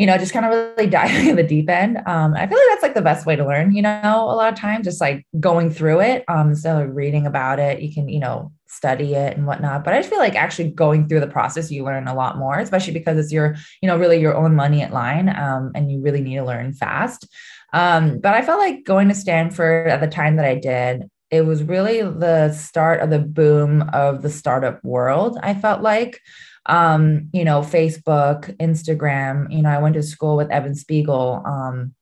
[0.00, 1.98] you know, just kind of really diving in the deep end.
[2.06, 4.50] Um, I feel like that's like the best way to learn, you know, a lot
[4.50, 6.24] of times just like going through it.
[6.26, 9.84] Um, instead of reading about it, you can, you know, study it and whatnot.
[9.84, 12.58] But I just feel like actually going through the process, you learn a lot more,
[12.58, 15.28] especially because it's your, you know, really your own money at line.
[15.28, 17.28] Um, and you really need to learn fast.
[17.74, 21.42] Um, but I felt like going to Stanford at the time that I did, it
[21.42, 25.38] was really the start of the boom of the startup world.
[25.42, 26.18] I felt like,
[26.66, 29.52] um, you know, Facebook, Instagram.
[29.52, 31.42] You know, I went to school with Evan Spiegel.
[31.44, 31.94] Um,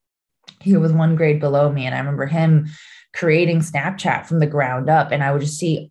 [0.61, 2.69] he was one grade below me, and I remember him
[3.15, 5.91] creating Snapchat from the ground up, and I would just see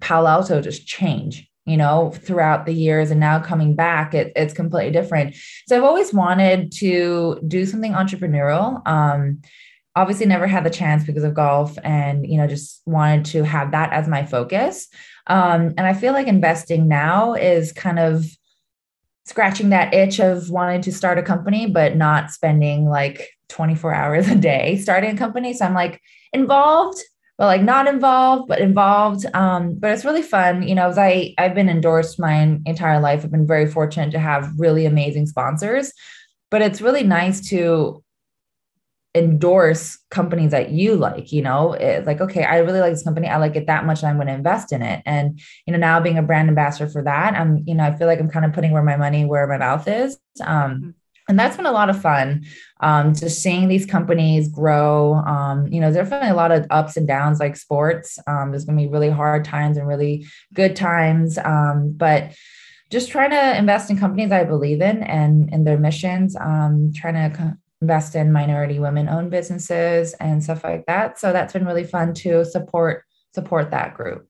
[0.00, 4.54] Palo Alto just change you know, throughout the years and now coming back, it, it's
[4.54, 5.34] completely different.
[5.66, 8.86] So I've always wanted to do something entrepreneurial.
[8.86, 9.42] Um,
[9.96, 13.70] obviously never had the chance because of golf and, you know, just wanted to have
[13.72, 14.88] that as my focus.
[15.26, 18.26] Um, and I feel like investing now is kind of
[19.24, 24.28] scratching that itch of wanting to start a company, but not spending like 24 hours
[24.28, 25.54] a day starting a company.
[25.54, 26.00] So I'm like
[26.32, 26.98] involved,
[27.38, 29.24] but like not involved, but involved.
[29.34, 30.62] Um, but it's really fun.
[30.62, 33.24] You know, as I, I've been endorsed my entire life.
[33.24, 35.92] I've been very fortunate to have really amazing sponsors,
[36.50, 38.04] but it's really nice to
[39.16, 41.72] endorse companies that you like you know?
[41.72, 43.28] It's like okay i really like this company.
[43.28, 45.02] I like it that much i'm going to invest in it.
[45.06, 48.06] And you know now being a brand ambassador for that i'm you know i feel
[48.06, 50.18] like i'm kind of putting where my money where my mouth is.
[50.44, 50.90] Um mm-hmm.
[51.28, 52.44] and that's been a lot of fun
[52.80, 55.14] um, just seeing these companies grow.
[55.14, 58.18] Um, you know there's definitely a lot of ups and downs like sports.
[58.26, 61.38] Um, there's going to be really hard times and really good times.
[61.38, 62.32] Um, but
[62.90, 66.36] just trying to invest in companies i believe in and in their missions.
[66.36, 71.52] Um, trying to invest in minority women owned businesses and stuff like that so that's
[71.52, 74.28] been really fun to support support that group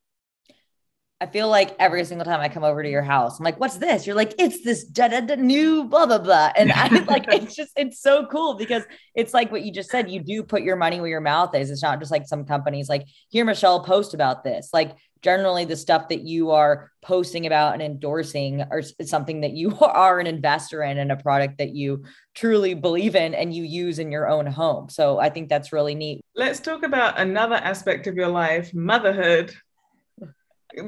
[1.19, 3.77] I feel like every single time I come over to your house, I'm like, what's
[3.77, 4.05] this?
[4.05, 6.51] You're like, it's this da, da, da, new blah, blah, blah.
[6.55, 8.83] And I'm like, it's just, it's so cool because
[9.15, 10.11] it's like what you just said.
[10.11, 11.71] You do put your money where your mouth is.
[11.71, 14.69] It's not just like some companies like, here, Michelle, post about this.
[14.71, 19.77] Like, generally, the stuff that you are posting about and endorsing are something that you
[19.81, 22.03] are an investor in and a product that you
[22.35, 24.89] truly believe in and you use in your own home.
[24.89, 26.21] So I think that's really neat.
[26.35, 29.53] Let's talk about another aspect of your life motherhood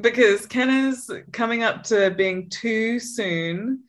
[0.02, 3.84] because Kenna's coming up to being too soon.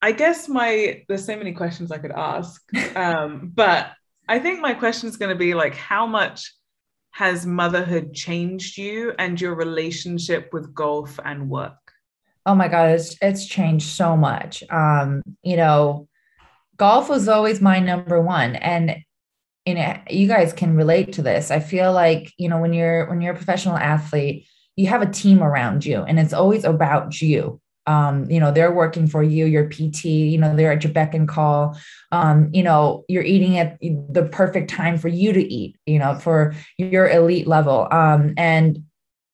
[0.00, 2.62] I guess my there's so many questions I could ask,
[2.96, 3.92] um, but
[4.28, 6.52] I think my question is going to be like, how much
[7.18, 11.92] has motherhood changed you and your relationship with golf and work?
[12.46, 14.62] Oh my God, it's it's changed so much.
[14.70, 16.08] Um, you know,
[16.76, 18.98] golf was always my number one, and
[19.66, 21.50] you know, you guys can relate to this.
[21.50, 24.46] I feel like you know when you're when you're a professional athlete
[24.78, 28.72] you have a team around you and it's always about you um, you know they're
[28.72, 31.76] working for you your pt you know they're at your beck and call
[32.12, 36.14] um, you know you're eating at the perfect time for you to eat you know
[36.14, 38.84] for your elite level um, and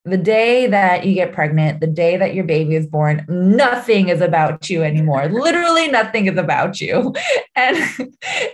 [0.07, 4.21] the day that you get pregnant, the day that your baby is born, nothing is
[4.21, 5.29] about you anymore.
[5.29, 7.15] Literally nothing is about you.
[7.57, 7.77] And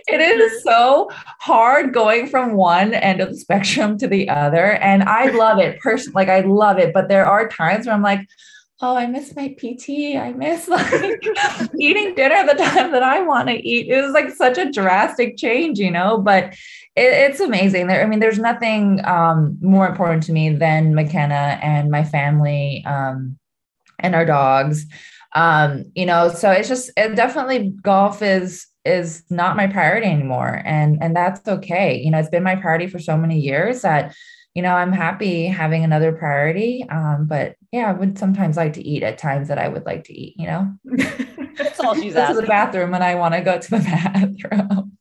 [0.07, 1.09] it is so
[1.39, 4.73] hard going from one end of the spectrum to the other.
[4.73, 6.13] And I love it personally.
[6.13, 6.93] Like I love it.
[6.93, 8.27] But there are times where I'm like,
[8.81, 10.17] oh, I miss my PT.
[10.17, 10.91] I miss like
[11.79, 13.87] eating dinner the time that I want to eat.
[13.87, 16.53] It was like such a drastic change, you know, but
[16.95, 17.87] it, it's amazing.
[17.87, 22.83] There, I mean, there's nothing um, more important to me than Makenna and my family
[22.85, 23.37] um,
[23.99, 24.85] and our dogs.
[25.33, 30.61] Um, you know, so it's just it definitely golf is is not my priority anymore,
[30.65, 32.01] and and that's okay.
[32.01, 34.13] You know, it's been my priority for so many years that
[34.53, 36.85] you know I'm happy having another priority.
[36.89, 40.05] Um, but yeah, I would sometimes like to eat at times that I would like
[40.05, 40.35] to eat.
[40.37, 40.73] You know,
[41.57, 42.35] that's all she's asking.
[42.35, 44.97] to the bathroom when I want to go to the bathroom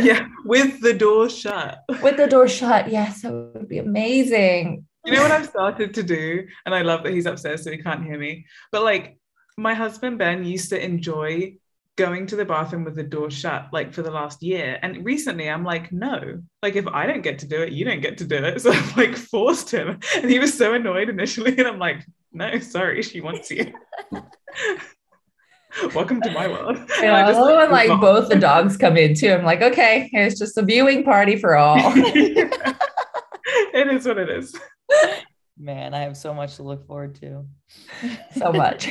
[0.00, 1.82] yeah, with the door shut.
[2.02, 4.86] With the door shut, yes, that would be amazing.
[5.04, 7.78] You know what I've started to do, and I love that he's upstairs so he
[7.78, 8.46] can't hear me.
[8.72, 9.18] But like
[9.56, 11.56] my husband Ben used to enjoy
[11.96, 15.48] going to the bathroom with the door shut like for the last year and recently
[15.48, 18.24] i'm like no like if i don't get to do it you don't get to
[18.24, 21.78] do it so i've like forced him and he was so annoyed initially and i'm
[21.78, 23.72] like no sorry she wants you
[25.94, 26.78] welcome to my world.
[27.00, 29.32] Yeah, I just, oh, like, when like both the dogs come in too.
[29.32, 31.76] I'm like, okay, it's just a viewing party for all.
[31.94, 32.48] it
[33.74, 34.56] is what it is.
[35.58, 37.44] Man, I have so much to look forward to.
[38.36, 38.88] So much.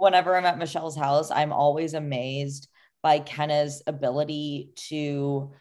[0.00, 2.68] Whenever I'm at Michelle's house, I'm always amazed
[3.02, 5.52] by Kenna's ability to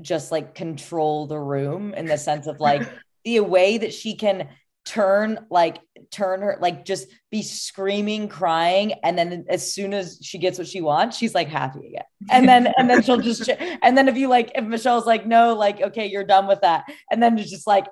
[0.00, 2.86] just like control the room in the sense of like
[3.24, 4.48] the way that she can
[4.84, 5.80] turn like
[6.12, 10.66] turn her like just be screaming crying and then as soon as she gets what
[10.68, 12.04] she wants she's like happy again.
[12.30, 13.48] And then and then she'll just
[13.82, 16.84] and then if you like if michelle's like no like okay you're done with that
[17.10, 17.86] and then it's just like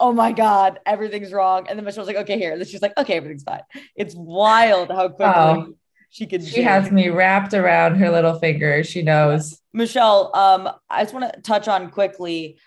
[0.00, 1.66] oh my god everything's wrong.
[1.68, 2.52] And then michelle's like okay here.
[2.52, 3.62] And she's like okay everything's fine.
[3.94, 5.74] It's wild how quickly oh,
[6.10, 8.82] she can she has me wrapped around her little finger.
[8.82, 9.60] She knows.
[9.72, 12.58] Michelle um i just want to touch on quickly.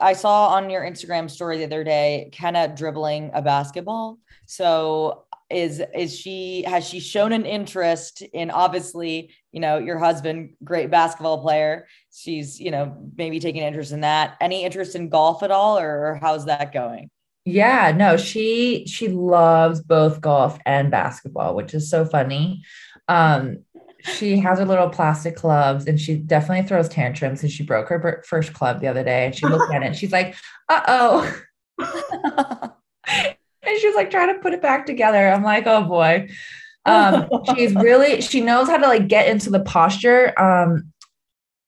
[0.00, 4.18] I saw on your Instagram story the other day, Kenna dribbling a basketball.
[4.46, 10.54] So is is she has she shown an interest in obviously you know your husband
[10.64, 11.86] great basketball player.
[12.12, 14.36] She's you know maybe taking interest in that.
[14.40, 17.10] Any interest in golf at all or how's that going?
[17.44, 22.62] Yeah no she she loves both golf and basketball which is so funny.
[23.08, 23.64] Um
[24.04, 28.22] she has her little plastic clubs and she definitely throws tantrums and she broke her
[28.26, 30.34] first club the other day and she looked at it and she's like
[30.68, 31.32] uh-oh
[33.62, 35.28] and she's like trying to put it back together.
[35.28, 36.28] I'm like oh boy.
[36.84, 40.91] Um she's really she knows how to like get into the posture um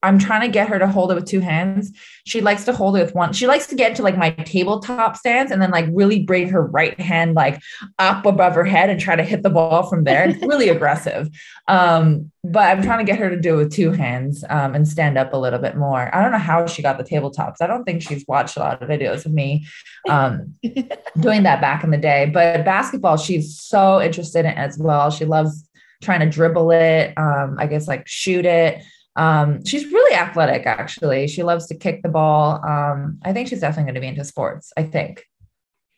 [0.04, 1.90] I'm trying to get her to hold it with two hands.
[2.26, 3.32] She likes to hold it with one.
[3.32, 6.64] She likes to get to like my tabletop stance and then like really bring her
[6.66, 7.60] right hand like
[7.98, 10.28] up above her head and try to hit the ball from there.
[10.28, 11.30] It's really aggressive.
[11.68, 14.86] Um, but I'm trying to get her to do it with two hands um, and
[14.86, 16.14] stand up a little bit more.
[16.14, 17.56] I don't know how she got the tabletops.
[17.62, 19.66] I don't think she's watched a lot of videos of me
[20.08, 20.54] um,
[21.20, 22.30] doing that back in the day.
[22.32, 25.10] But basketball, she's so interested in as well.
[25.10, 25.66] She loves
[26.02, 27.14] trying to dribble it.
[27.16, 28.82] Um, I guess like shoot it
[29.16, 31.28] Um, she's really athletic, actually.
[31.28, 32.64] She loves to kick the ball.
[32.64, 34.72] Um, I think she's definitely going to be into sports.
[34.76, 35.24] I think.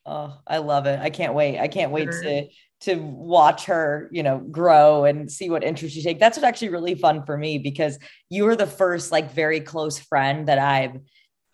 [0.05, 1.01] Oh, I love it.
[1.01, 1.59] I can't wait.
[1.59, 2.49] I can't wait to
[2.81, 6.21] to watch her, you know, grow and see what interest she take.
[6.21, 7.99] That's what actually really fun for me because
[8.29, 11.01] you were the first like very close friend that I've,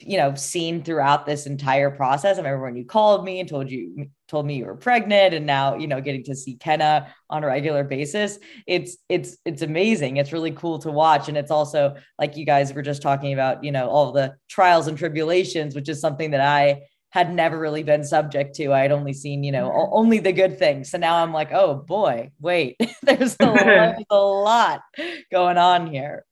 [0.07, 2.37] you know, seen throughout this entire process.
[2.37, 5.45] I remember when you called me and told you told me you were pregnant and
[5.45, 8.39] now, you know, getting to see Kenna on a regular basis.
[8.67, 10.17] It's it's it's amazing.
[10.17, 13.63] It's really cool to watch and it's also like you guys were just talking about,
[13.63, 17.83] you know, all the trials and tribulations, which is something that I had never really
[17.83, 18.73] been subject to.
[18.73, 20.91] I had only seen, you know, only the good things.
[20.91, 24.81] So now I'm like, oh boy, wait, there's a, lot, a lot
[25.31, 26.25] going on here.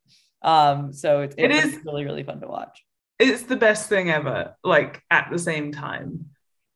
[0.42, 2.82] Um, so it, it, it is really, really fun to watch.
[3.20, 6.30] It's the best thing ever, like at the same time.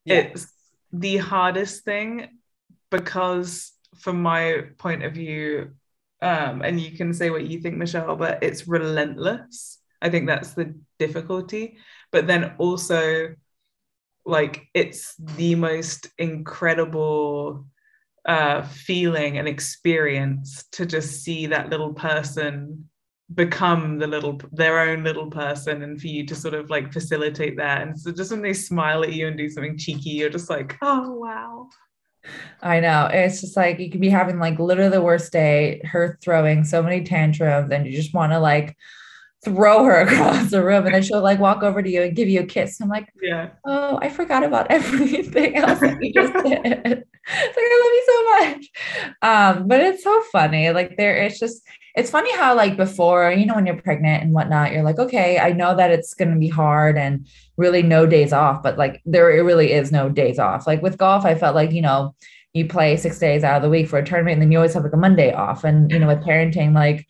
[0.04, 0.16] Yeah.
[0.16, 0.46] It's
[0.92, 2.28] the hardest thing
[2.90, 5.72] because from my point of view,
[6.20, 9.78] um, and you can say what you think, Michelle, but it's relentless.
[10.02, 11.78] I think that's the difficulty.
[12.12, 13.34] But then also
[14.26, 17.66] like it's the most incredible
[18.26, 22.88] uh, feeling and experience to just see that little person
[23.34, 27.56] become the little their own little person and for you to sort of like facilitate
[27.56, 30.50] that and so just when they smile at you and do something cheeky you're just
[30.50, 31.66] like oh wow
[32.62, 33.08] I know.
[33.12, 36.82] It's just like you could be having like literally the worst day, her throwing so
[36.82, 38.76] many tantrums, and you just want to like
[39.44, 42.28] throw her across the room and then she'll like walk over to you and give
[42.28, 42.80] you a kiss.
[42.80, 43.50] I'm like, yeah.
[43.66, 46.62] Oh, I forgot about everything else that you just did.
[46.64, 48.70] it's like, I love you so much.
[49.22, 50.70] Um, but it's so funny.
[50.70, 51.62] Like there, it's just,
[51.94, 55.38] it's funny how like before, you know, when you're pregnant and whatnot, you're like, okay,
[55.38, 57.26] I know that it's going to be hard and
[57.56, 60.66] really no days off, but like there it really is no days off.
[60.66, 62.14] Like with golf, I felt like, you know,
[62.52, 64.74] you play six days out of the week for a tournament and then you always
[64.74, 65.62] have like a Monday off.
[65.62, 67.06] And, you know, with parenting, like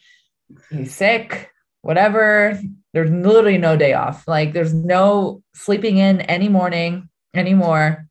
[0.70, 2.60] you sick, whatever.
[2.92, 4.28] There's literally no day off.
[4.28, 8.06] Like there's no sleeping in any morning anymore.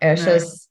[0.00, 0.68] It's just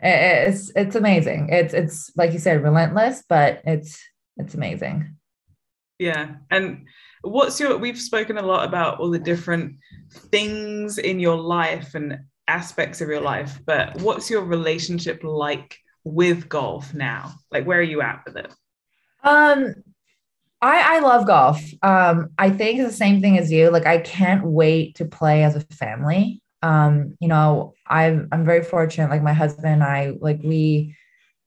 [0.00, 1.48] it's it's amazing.
[1.50, 4.02] It's it's like you said, relentless, but it's
[4.36, 5.16] it's amazing.
[5.98, 6.36] Yeah.
[6.50, 6.86] And
[7.22, 9.76] what's your we've spoken a lot about all the different
[10.10, 12.18] things in your life and
[12.48, 17.34] aspects of your life, but what's your relationship like with golf now?
[17.50, 18.52] Like where are you at with it?
[19.22, 19.74] Um
[20.62, 21.60] I, I love golf.
[21.82, 23.70] Um, I think it's the same thing as you.
[23.70, 26.40] Like, I can't wait to play as a family.
[26.62, 29.10] Um, you know, I'm I'm very fortunate.
[29.10, 30.94] Like my husband and I, like we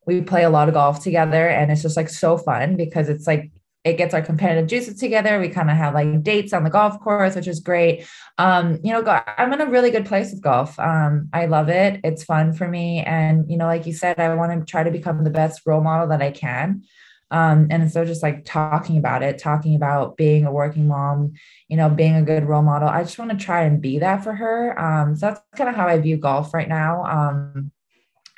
[0.06, 3.28] we play a lot of golf together, and it's just like so fun because it's
[3.28, 3.51] like
[3.84, 5.39] it gets our competitive juices together.
[5.39, 8.08] We kind of have like dates on the golf course, which is great.
[8.39, 10.78] Um, you know, I'm in a really good place with golf.
[10.80, 12.01] Um, I love it.
[12.03, 14.91] It's fun for me, and you know, like you said, I want to try to
[14.91, 16.84] become the best role model that I can.
[17.32, 21.34] Um, and so just like talking about it, talking about being a working mom,
[21.68, 22.88] you know, being a good role model.
[22.88, 24.80] I just want to try and be that for her.
[24.80, 27.03] Um, so that's kind of how I view golf right now.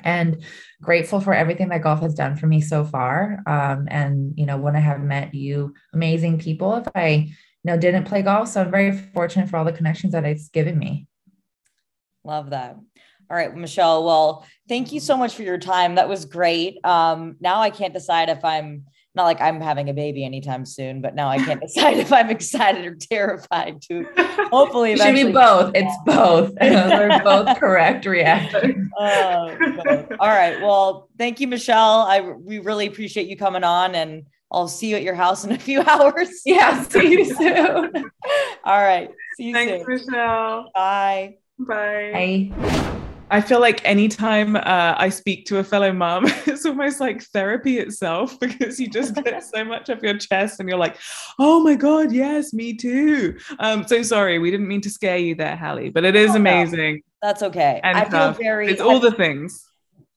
[0.03, 0.43] And
[0.81, 3.41] grateful for everything that golf has done for me so far.
[3.47, 7.33] Um, and you know, when I have met you amazing people, if I you
[7.63, 10.77] know didn't play golf, so I'm very fortunate for all the connections that it's given
[10.77, 11.07] me.
[12.23, 12.77] Love that.
[13.29, 14.05] All right, Michelle.
[14.05, 15.95] Well, thank you so much for your time.
[15.95, 16.77] That was great.
[16.85, 18.85] Um, now I can't decide if I'm
[19.17, 22.29] not like I'm having a baby anytime soon, but now I can't decide if I'm
[22.29, 24.05] excited or terrified to
[24.49, 25.73] hopefully it should be both.
[25.75, 26.53] It's both.
[26.59, 28.89] They're both correct reactions.
[28.97, 29.57] Oh,
[30.19, 30.61] All right.
[30.61, 32.01] Well, thank you, Michelle.
[32.01, 35.51] I we really appreciate you coming on and I'll see you at your house in
[35.51, 36.41] a few hours.
[36.45, 37.91] Yeah, see you soon.
[38.63, 39.09] All right.
[39.35, 39.95] See you Thanks, soon.
[39.95, 40.71] Michelle.
[40.73, 41.37] Bye.
[41.59, 42.51] Bye.
[42.53, 42.83] Bye.
[43.29, 47.79] I feel like anytime uh, I speak to a fellow mom, it's almost like therapy
[47.79, 50.97] itself because you just get so much off your chest and you're like,
[51.39, 53.37] oh my God, yes, me too.
[53.59, 56.35] Um, so sorry, we didn't mean to scare you there, Hally, but it is oh,
[56.35, 56.95] amazing.
[56.95, 57.01] No.
[57.27, 57.81] That's okay.
[57.83, 59.67] And I feel very, it's all I, the things.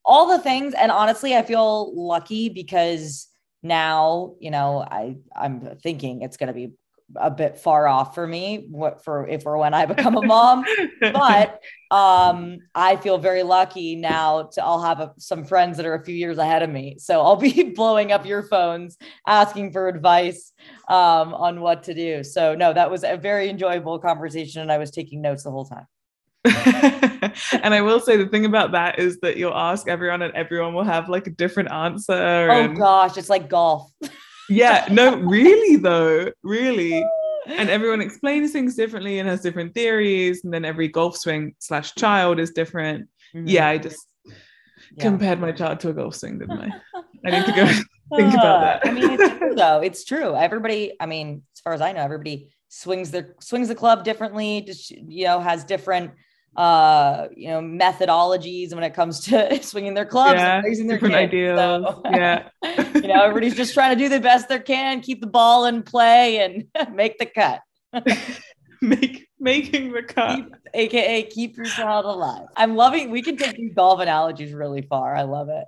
[0.05, 0.75] All the things.
[0.75, 3.29] And honestly, I feel lucky because
[3.63, 6.73] now, you know, I, I'm thinking it's going to be
[7.17, 10.65] a bit far off for me what for if or when I become a mom.
[11.01, 15.95] but um, I feel very lucky now to I'll have a, some friends that are
[15.95, 16.97] a few years ahead of me.
[16.99, 18.97] So I'll be blowing up your phones
[19.27, 20.53] asking for advice
[20.89, 22.23] um, on what to do.
[22.23, 25.67] So no, that was a very enjoyable conversation and I was taking notes the whole
[25.67, 25.87] time.
[26.45, 30.73] and I will say the thing about that is that you'll ask everyone and everyone
[30.73, 32.13] will have like a different answer.
[32.13, 32.77] Oh and...
[32.79, 33.93] gosh, it's like golf
[34.51, 37.05] yeah, no, really though, really.
[37.47, 41.95] And everyone explains things differently and has different theories, and then every golf swing slash
[41.95, 43.09] child is different.
[43.35, 43.49] Mm-hmm.
[43.49, 45.03] Yeah, I just yeah.
[45.03, 46.71] compared my child to a golf swing, didn't I?
[47.25, 47.67] I need to go
[48.17, 48.87] think about that.
[48.87, 49.81] I mean, it's true though.
[49.81, 50.37] It's true.
[50.37, 54.61] Everybody, I mean, as far as I know, everybody swings their swings the club differently.
[54.61, 56.13] Just you know, has different
[56.57, 60.97] uh you know methodologies when it comes to swinging their clubs Yeah, and raising their
[60.97, 61.29] different kids.
[61.33, 61.59] ideas.
[61.59, 62.49] So, Yeah.
[62.97, 65.83] you know everybody's just trying to do the best they can keep the ball in
[65.83, 67.61] play and make the cut
[68.83, 70.37] Make making the cut.
[70.37, 74.83] keep, aka keep your child alive i'm loving we can take these golf analogies really
[74.83, 75.67] far i love it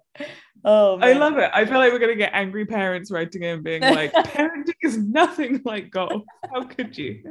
[0.65, 1.51] oh I love it.
[1.53, 5.61] I feel like we're gonna get angry parents writing in being like, parenting is nothing
[5.65, 6.23] like golf.
[6.55, 7.23] How could you?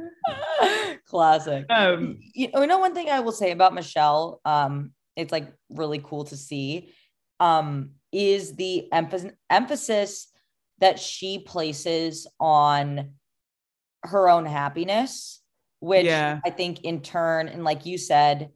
[1.06, 5.32] classic Um you know, you know one thing I will say about Michelle, um, it's
[5.32, 6.92] like really cool to see,
[7.40, 10.28] um, is the emph- emphasis
[10.78, 13.12] that she places on
[14.04, 15.41] her own happiness,
[15.82, 16.38] which Yeah.
[16.44, 18.50] I think in turn, and like you said,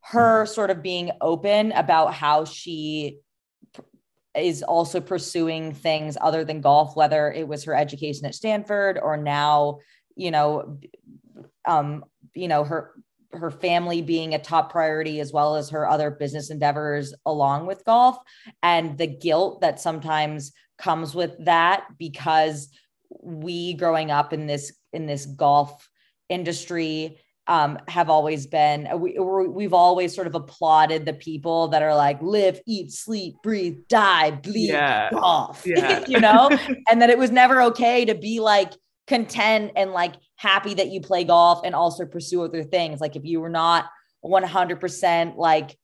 [0.00, 3.18] her sort of being open about how she
[4.36, 9.16] is also pursuing things other than golf, whether it was her education at Stanford or
[9.16, 9.78] now,
[10.16, 10.78] you know,
[11.66, 12.04] um,
[12.34, 12.92] you know, her
[13.32, 17.84] her family being a top priority as well as her other business endeavors along with
[17.84, 18.16] golf
[18.62, 22.70] and the guilt that sometimes comes with that because
[23.22, 25.86] we growing up in this in this golf
[26.28, 27.18] industry
[27.48, 31.94] um, have always been we, we're- we've always sort of applauded the people that are
[31.94, 35.10] like live eat sleep breathe die bleed Yeah.
[35.10, 36.04] golf Yeah.
[36.08, 36.50] you know
[36.90, 38.72] and that it was never okay to be like
[39.06, 43.24] content and like happy that you play golf and also pursue other things like if
[43.24, 43.84] you were not
[44.24, 45.76] 100% like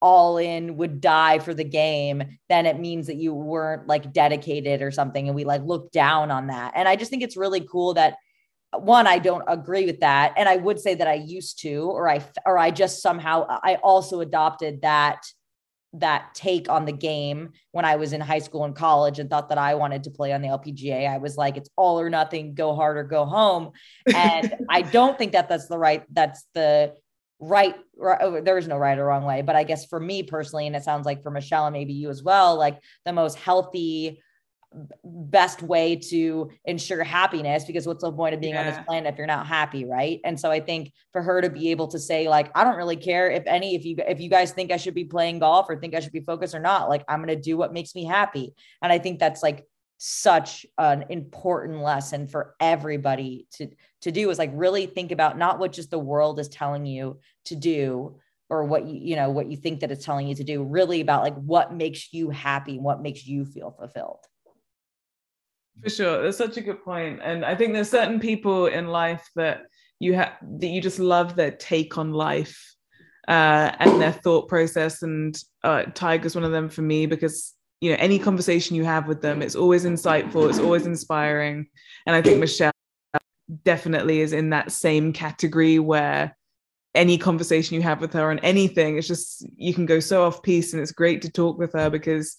[0.00, 4.82] all in would die for the game then it means that you weren't like dedicated
[4.82, 7.60] or something and we like look down on that and i just think it's really
[7.70, 8.16] cool that
[8.80, 12.08] one i don't agree with that and i would say that i used to or
[12.08, 15.24] i or i just somehow i also adopted that
[15.94, 19.48] that take on the game when I was in high school and college and thought
[19.50, 21.08] that I wanted to play on the LPGA.
[21.08, 23.70] I was like, it's all or nothing, go hard or go home.
[24.12, 26.94] And I don't think that that's the right, that's the
[27.38, 29.42] right, right, oh, there is no right or wrong way.
[29.42, 32.10] But I guess for me personally, and it sounds like for Michelle and maybe you
[32.10, 34.20] as well, like the most healthy,
[35.04, 39.18] best way to ensure happiness because what's the point of being on this planet if
[39.18, 40.20] you're not happy right?
[40.24, 42.96] And so i think for her to be able to say like i don't really
[42.96, 45.76] care if any if you if you guys think i should be playing golf or
[45.76, 48.04] think i should be focused or not like i'm going to do what makes me
[48.04, 48.54] happy.
[48.82, 49.66] And i think that's like
[49.98, 53.68] such an important lesson for everybody to
[54.02, 57.18] to do is like really think about not what just the world is telling you
[57.44, 58.16] to do
[58.50, 61.00] or what you you know what you think that it's telling you to do really
[61.00, 64.26] about like what makes you happy what makes you feel fulfilled
[65.82, 66.22] For sure.
[66.22, 67.20] That's such a good point.
[67.22, 69.62] And I think there's certain people in life that
[70.00, 72.74] you have that you just love their take on life
[73.28, 75.02] uh, and their thought process.
[75.02, 79.08] And uh, Tiger's one of them for me because you know any conversation you have
[79.08, 81.66] with them, it's always insightful, it's always inspiring.
[82.06, 82.72] And I think Michelle
[83.64, 86.36] definitely is in that same category where
[86.94, 90.42] any conversation you have with her on anything, it's just you can go so off
[90.42, 92.36] piece, and it's great to talk with her because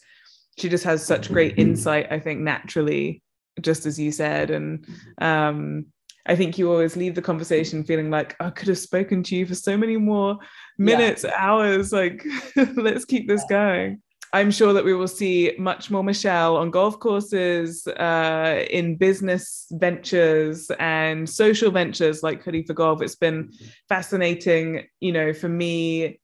[0.58, 2.08] she just has such great insight.
[2.12, 3.22] I think naturally
[3.62, 4.52] just as you said.
[4.52, 4.86] And
[5.20, 5.86] um,
[6.26, 9.46] I think you always leave the conversation feeling like I could have spoken to you
[9.46, 10.38] for so many more
[10.78, 11.92] minutes, hours.
[11.92, 12.26] Like,
[12.76, 14.02] let's keep this going.
[14.34, 19.68] I'm sure that we will see much more Michelle on golf courses, uh, in business
[19.72, 23.02] ventures and social ventures like Hoodie for Golf.
[23.02, 23.52] It's been
[23.88, 26.20] fascinating, you know, for me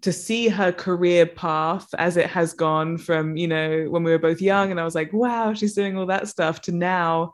[0.00, 4.18] to see her career path as it has gone from you know when we were
[4.18, 7.32] both young and i was like wow she's doing all that stuff to now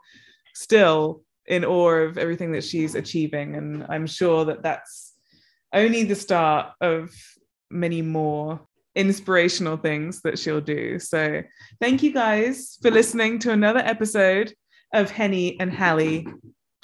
[0.53, 3.55] still in awe of everything that she's achieving.
[3.55, 5.13] And i'm sure that that's
[5.73, 7.13] only the start of
[7.69, 8.59] many more
[8.95, 10.97] inspirational things that she'll do.
[10.97, 11.43] So
[11.79, 14.53] thank you guys for listening to another episode
[14.93, 16.27] of Henni and Hally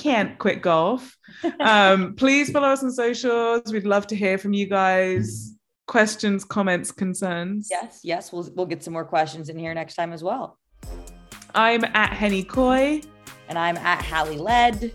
[0.04, 1.18] can't quit golf
[1.60, 5.56] um, please follow us on socials we'd love to hear from you guys
[5.88, 7.68] questions, comments, concerns.
[7.72, 10.58] yes yes we'll, we'll get some more questions in here next time as well
[11.56, 13.02] I'm at Henni Coy.
[13.48, 14.94] and i'm at Hally led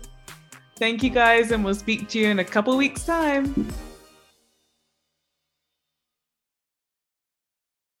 [0.79, 3.67] Thank you guys, and we'll speak to you in a couple weeks' time.